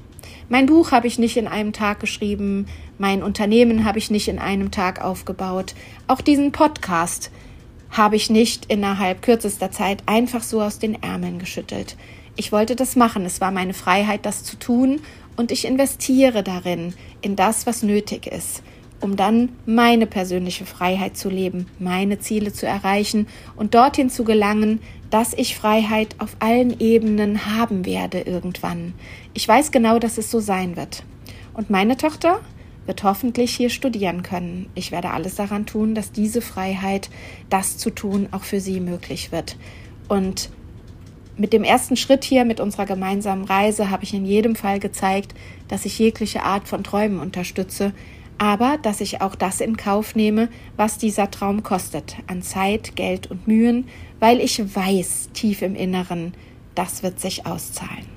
Mein 0.48 0.66
Buch 0.66 0.92
habe 0.92 1.06
ich 1.06 1.18
nicht 1.18 1.36
in 1.36 1.48
einem 1.48 1.72
Tag 1.72 2.00
geschrieben, 2.00 2.66
mein 2.98 3.22
Unternehmen 3.22 3.84
habe 3.84 3.98
ich 3.98 4.10
nicht 4.10 4.28
in 4.28 4.38
einem 4.38 4.70
Tag 4.70 5.02
aufgebaut, 5.02 5.74
auch 6.06 6.20
diesen 6.20 6.52
Podcast 6.52 7.30
habe 7.90 8.16
ich 8.16 8.28
nicht 8.28 8.66
innerhalb 8.66 9.22
kürzester 9.22 9.70
Zeit 9.70 10.02
einfach 10.06 10.42
so 10.42 10.60
aus 10.60 10.78
den 10.78 11.02
Ärmeln 11.02 11.38
geschüttelt. 11.38 11.96
Ich 12.36 12.52
wollte 12.52 12.76
das 12.76 12.96
machen, 12.96 13.24
es 13.24 13.40
war 13.40 13.52
meine 13.52 13.74
Freiheit, 13.74 14.26
das 14.26 14.44
zu 14.44 14.56
tun, 14.58 15.00
und 15.36 15.50
ich 15.50 15.64
investiere 15.64 16.42
darin, 16.42 16.94
in 17.20 17.34
das, 17.34 17.66
was 17.66 17.82
nötig 17.82 18.26
ist, 18.26 18.62
um 19.04 19.16
dann 19.16 19.50
meine 19.66 20.06
persönliche 20.06 20.64
Freiheit 20.64 21.14
zu 21.18 21.28
leben, 21.28 21.66
meine 21.78 22.20
Ziele 22.20 22.54
zu 22.54 22.66
erreichen 22.66 23.26
und 23.54 23.74
dorthin 23.74 24.08
zu 24.08 24.24
gelangen, 24.24 24.80
dass 25.10 25.34
ich 25.34 25.56
Freiheit 25.56 26.16
auf 26.20 26.36
allen 26.38 26.80
Ebenen 26.80 27.44
haben 27.54 27.84
werde 27.84 28.22
irgendwann. 28.22 28.94
Ich 29.34 29.46
weiß 29.46 29.72
genau, 29.72 29.98
dass 29.98 30.16
es 30.16 30.30
so 30.30 30.40
sein 30.40 30.78
wird. 30.78 31.04
Und 31.52 31.68
meine 31.68 31.98
Tochter 31.98 32.40
wird 32.86 33.04
hoffentlich 33.04 33.54
hier 33.54 33.68
studieren 33.68 34.22
können. 34.22 34.70
Ich 34.74 34.90
werde 34.90 35.10
alles 35.10 35.34
daran 35.34 35.66
tun, 35.66 35.94
dass 35.94 36.10
diese 36.10 36.40
Freiheit, 36.40 37.10
das 37.50 37.76
zu 37.76 37.90
tun, 37.90 38.28
auch 38.30 38.44
für 38.44 38.60
sie 38.60 38.80
möglich 38.80 39.32
wird. 39.32 39.58
Und 40.08 40.48
mit 41.36 41.52
dem 41.52 41.62
ersten 41.62 41.96
Schritt 41.96 42.24
hier, 42.24 42.46
mit 42.46 42.58
unserer 42.58 42.86
gemeinsamen 42.86 43.44
Reise, 43.44 43.90
habe 43.90 44.04
ich 44.04 44.14
in 44.14 44.24
jedem 44.24 44.56
Fall 44.56 44.80
gezeigt, 44.80 45.34
dass 45.68 45.84
ich 45.84 45.98
jegliche 45.98 46.42
Art 46.42 46.68
von 46.68 46.82
Träumen 46.82 47.20
unterstütze, 47.20 47.92
aber 48.38 48.78
dass 48.82 49.00
ich 49.00 49.20
auch 49.20 49.34
das 49.34 49.60
in 49.60 49.76
Kauf 49.76 50.14
nehme, 50.14 50.48
was 50.76 50.98
dieser 50.98 51.30
Traum 51.30 51.62
kostet, 51.62 52.16
an 52.26 52.42
Zeit, 52.42 52.96
Geld 52.96 53.30
und 53.30 53.46
Mühen, 53.46 53.88
weil 54.20 54.40
ich 54.40 54.74
weiß 54.74 55.30
tief 55.32 55.62
im 55.62 55.74
Inneren, 55.74 56.34
das 56.74 57.02
wird 57.02 57.20
sich 57.20 57.46
auszahlen. 57.46 58.14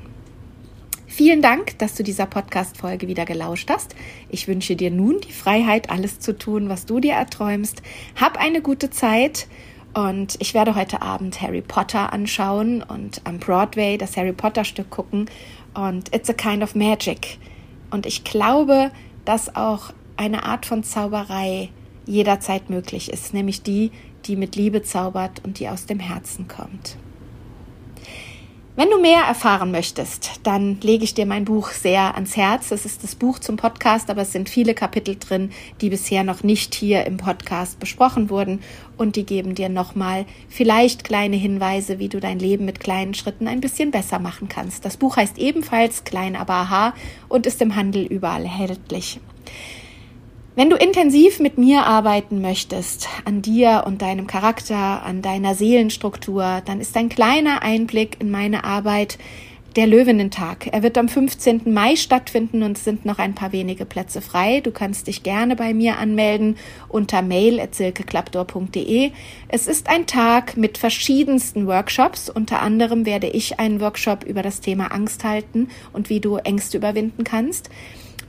Vielen 1.17 1.41
Dank, 1.41 1.79
dass 1.79 1.95
du 1.95 2.03
dieser 2.03 2.27
Podcast-Folge 2.27 3.07
wieder 3.07 3.25
gelauscht 3.25 3.69
hast. 3.71 3.95
Ich 4.29 4.47
wünsche 4.47 4.75
dir 4.75 4.91
nun 4.91 5.19
die 5.21 5.31
Freiheit, 5.31 5.89
alles 5.89 6.19
zu 6.19 6.37
tun, 6.37 6.69
was 6.69 6.85
du 6.85 6.99
dir 6.99 7.13
erträumst. 7.13 7.81
Hab 8.15 8.37
eine 8.37 8.61
gute 8.61 8.91
Zeit 8.91 9.47
und 9.95 10.35
ich 10.39 10.53
werde 10.53 10.75
heute 10.75 11.01
Abend 11.01 11.41
Harry 11.41 11.63
Potter 11.63 12.13
anschauen 12.13 12.83
und 12.83 13.21
am 13.23 13.39
Broadway 13.39 13.97
das 13.97 14.15
Harry 14.15 14.33
Potter 14.33 14.63
Stück 14.63 14.91
gucken 14.91 15.27
und 15.73 16.13
It's 16.13 16.29
a 16.29 16.33
Kind 16.33 16.61
of 16.61 16.75
Magic. 16.75 17.39
Und 17.89 18.05
ich 18.05 18.23
glaube, 18.23 18.91
dass 19.25 19.55
auch 19.55 19.91
eine 20.17 20.43
Art 20.43 20.65
von 20.65 20.83
Zauberei 20.83 21.69
jederzeit 22.05 22.69
möglich 22.69 23.11
ist, 23.11 23.33
nämlich 23.33 23.63
die, 23.63 23.91
die 24.25 24.35
mit 24.35 24.55
Liebe 24.55 24.83
zaubert 24.83 25.43
und 25.43 25.59
die 25.59 25.69
aus 25.69 25.85
dem 25.85 25.99
Herzen 25.99 26.47
kommt. 26.47 26.97
Wenn 28.79 28.91
du 28.91 29.01
mehr 29.01 29.21
erfahren 29.21 29.71
möchtest, 29.71 30.39
dann 30.43 30.79
lege 30.81 31.03
ich 31.03 31.15
dir 31.15 31.25
mein 31.25 31.45
Buch 31.45 31.71
sehr 31.71 32.13
ans 32.13 32.37
Herz. 32.37 32.69
Es 32.69 32.85
ist 32.85 33.03
das 33.03 33.15
Buch 33.15 33.39
zum 33.39 33.57
Podcast, 33.57 34.11
aber 34.11 34.21
es 34.21 34.31
sind 34.31 34.49
viele 34.49 34.75
Kapitel 34.75 35.15
drin, 35.15 35.49
die 35.81 35.89
bisher 35.89 36.23
noch 36.23 36.43
nicht 36.43 36.75
hier 36.75 37.03
im 37.07 37.17
Podcast 37.17 37.79
besprochen 37.79 38.29
wurden 38.29 38.59
und 38.95 39.15
die 39.15 39.25
geben 39.25 39.55
dir 39.55 39.69
nochmal 39.69 40.27
vielleicht 40.47 41.03
kleine 41.03 41.37
Hinweise, 41.37 41.97
wie 41.97 42.07
du 42.07 42.19
dein 42.19 42.37
Leben 42.37 42.65
mit 42.65 42.79
kleinen 42.79 43.15
Schritten 43.15 43.47
ein 43.47 43.61
bisschen 43.61 43.89
besser 43.89 44.19
machen 44.19 44.47
kannst. 44.47 44.85
Das 44.85 44.97
Buch 44.97 45.17
heißt 45.17 45.39
ebenfalls 45.39 46.03
Klein 46.03 46.35
aber 46.35 46.53
aha 46.53 46.93
und 47.29 47.47
ist 47.47 47.63
im 47.63 47.75
Handel 47.75 48.05
überall 48.05 48.43
erhältlich. 48.43 49.19
Wenn 50.57 50.71
du 50.71 50.75
intensiv 50.75 51.39
mit 51.39 51.59
mir 51.59 51.85
arbeiten 51.85 52.41
möchtest, 52.41 53.07
an 53.25 53.43
dir 53.43 53.83
und 53.85 54.01
deinem 54.01 54.25
Charakter, 54.25 55.03
an 55.03 55.21
deiner 55.21 55.53
Seelenstruktur, 55.53 56.63
dann 56.65 56.81
ist 56.81 56.97
ein 56.97 57.09
kleiner 57.09 57.61
Einblick 57.61 58.17
in 58.19 58.31
meine 58.31 58.63
Arbeit 58.63 59.19
der 59.75 59.85
Löwinentag. 59.85 60.69
Er 60.71 60.81
wird 60.81 60.97
am 60.97 61.09
15. 61.09 61.71
Mai 61.71 61.95
stattfinden 61.95 62.63
und 62.63 62.75
es 62.75 62.85
sind 62.85 63.05
noch 63.05 63.19
ein 63.19 63.35
paar 63.35 63.51
wenige 63.51 63.85
Plätze 63.85 64.19
frei. 64.19 64.61
Du 64.61 64.71
kannst 64.71 65.05
dich 65.05 65.21
gerne 65.21 65.55
bei 65.55 65.75
mir 65.75 65.99
anmelden 65.99 66.57
unter 66.89 67.21
mail.silkeklapdor.de. 67.21 69.11
Es 69.49 69.67
ist 69.67 69.87
ein 69.87 70.07
Tag 70.07 70.57
mit 70.57 70.79
verschiedensten 70.79 71.67
Workshops. 71.67 72.31
Unter 72.31 72.63
anderem 72.63 73.05
werde 73.05 73.27
ich 73.27 73.59
einen 73.59 73.79
Workshop 73.79 74.23
über 74.23 74.41
das 74.41 74.59
Thema 74.59 74.91
Angst 74.91 75.23
halten 75.23 75.69
und 75.93 76.09
wie 76.09 76.19
du 76.19 76.37
Ängste 76.37 76.77
überwinden 76.77 77.23
kannst. 77.23 77.69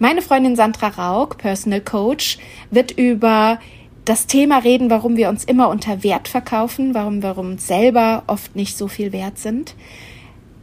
Meine 0.01 0.23
Freundin 0.23 0.55
Sandra 0.55 0.89
Raug, 0.89 1.39
Personal 1.39 1.81
Coach, 1.81 2.39
wird 2.71 2.93
über 2.93 3.59
das 4.05 4.27
Thema 4.27 4.59
reden, 4.59 4.91
warum 4.91 5.17
wir 5.17 5.29
uns 5.29 5.43
immer 5.43 5.69
unter 5.69 6.05
Wert 6.05 6.29
verkaufen, 6.29 6.95
warum 6.95 7.21
wir 7.21 7.37
uns 7.37 7.67
selber 7.67 8.23
oft 8.29 8.55
nicht 8.55 8.79
so 8.79 8.87
viel 8.87 9.13
wert 9.13 9.39
sind. 9.39 9.75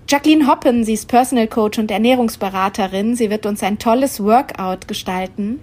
Jacqueline 0.08 0.48
Hoppen, 0.48 0.86
sie 0.86 0.94
ist 0.94 1.08
Personal 1.08 1.48
Coach 1.48 1.80
und 1.80 1.92
Ernährungsberaterin. 1.92 3.16
Sie 3.16 3.30
wird 3.30 3.46
uns 3.46 3.62
ein 3.62 3.78
tolles 3.78 4.24
Workout 4.24 4.88
gestalten. 4.88 5.60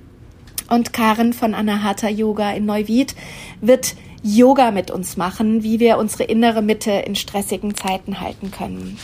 Und 0.69 0.93
Karen 0.93 1.33
von 1.33 1.55
Anahata 1.55 2.09
Yoga 2.09 2.53
in 2.53 2.67
Neuwied 2.67 3.15
wird 3.63 3.95
Yoga 4.23 4.71
mit 4.71 4.91
uns 4.91 5.17
machen, 5.17 5.63
wie 5.63 5.81
wir 5.81 5.97
unsere 5.97 6.25
innere 6.25 6.61
Mitte 6.61 6.91
in 6.91 7.15
stressigen 7.15 7.75
Zeiten 7.75 8.21
halten 8.21 8.51
können. 8.51 8.99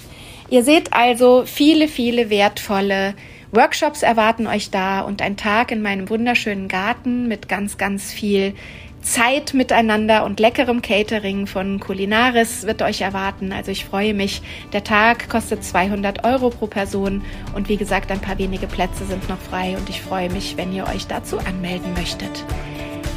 Ihr 0.50 0.62
seht 0.62 0.92
also 0.92 1.44
viele, 1.46 1.88
viele 1.88 2.30
wertvolle 2.30 3.14
Workshops 3.50 4.02
erwarten 4.02 4.46
euch 4.46 4.70
da 4.70 5.00
und 5.00 5.22
ein 5.22 5.36
Tag 5.36 5.70
in 5.70 5.80
meinem 5.80 6.10
wunderschönen 6.10 6.68
Garten 6.68 7.28
mit 7.28 7.48
ganz, 7.48 7.78
ganz 7.78 8.12
viel 8.12 8.54
Zeit 9.00 9.54
miteinander 9.54 10.24
und 10.24 10.40
leckerem 10.40 10.82
Catering 10.82 11.46
von 11.46 11.80
Kulinaris 11.80 12.66
wird 12.66 12.82
euch 12.82 13.00
erwarten. 13.00 13.52
Also 13.52 13.70
ich 13.70 13.84
freue 13.84 14.12
mich. 14.12 14.42
Der 14.72 14.84
Tag 14.84 15.30
kostet 15.30 15.64
200 15.64 16.24
Euro 16.24 16.50
pro 16.50 16.66
Person 16.66 17.22
und 17.54 17.68
wie 17.68 17.76
gesagt, 17.76 18.10
ein 18.10 18.20
paar 18.20 18.38
wenige 18.38 18.66
Plätze 18.66 19.06
sind 19.06 19.28
noch 19.28 19.38
frei 19.38 19.76
und 19.78 19.88
ich 19.88 20.02
freue 20.02 20.30
mich, 20.30 20.56
wenn 20.56 20.72
ihr 20.72 20.86
euch 20.86 21.06
dazu 21.06 21.38
anmelden 21.38 21.94
möchtet. 21.94 22.44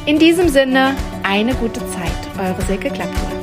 In 0.06 0.18
diesem 0.18 0.48
Sinne, 0.48 0.96
eine 1.22 1.54
gute 1.54 1.80
Zeit. 1.80 2.12
Eure 2.38 2.62
Silke 2.62 2.90
Klapptour. 2.90 3.41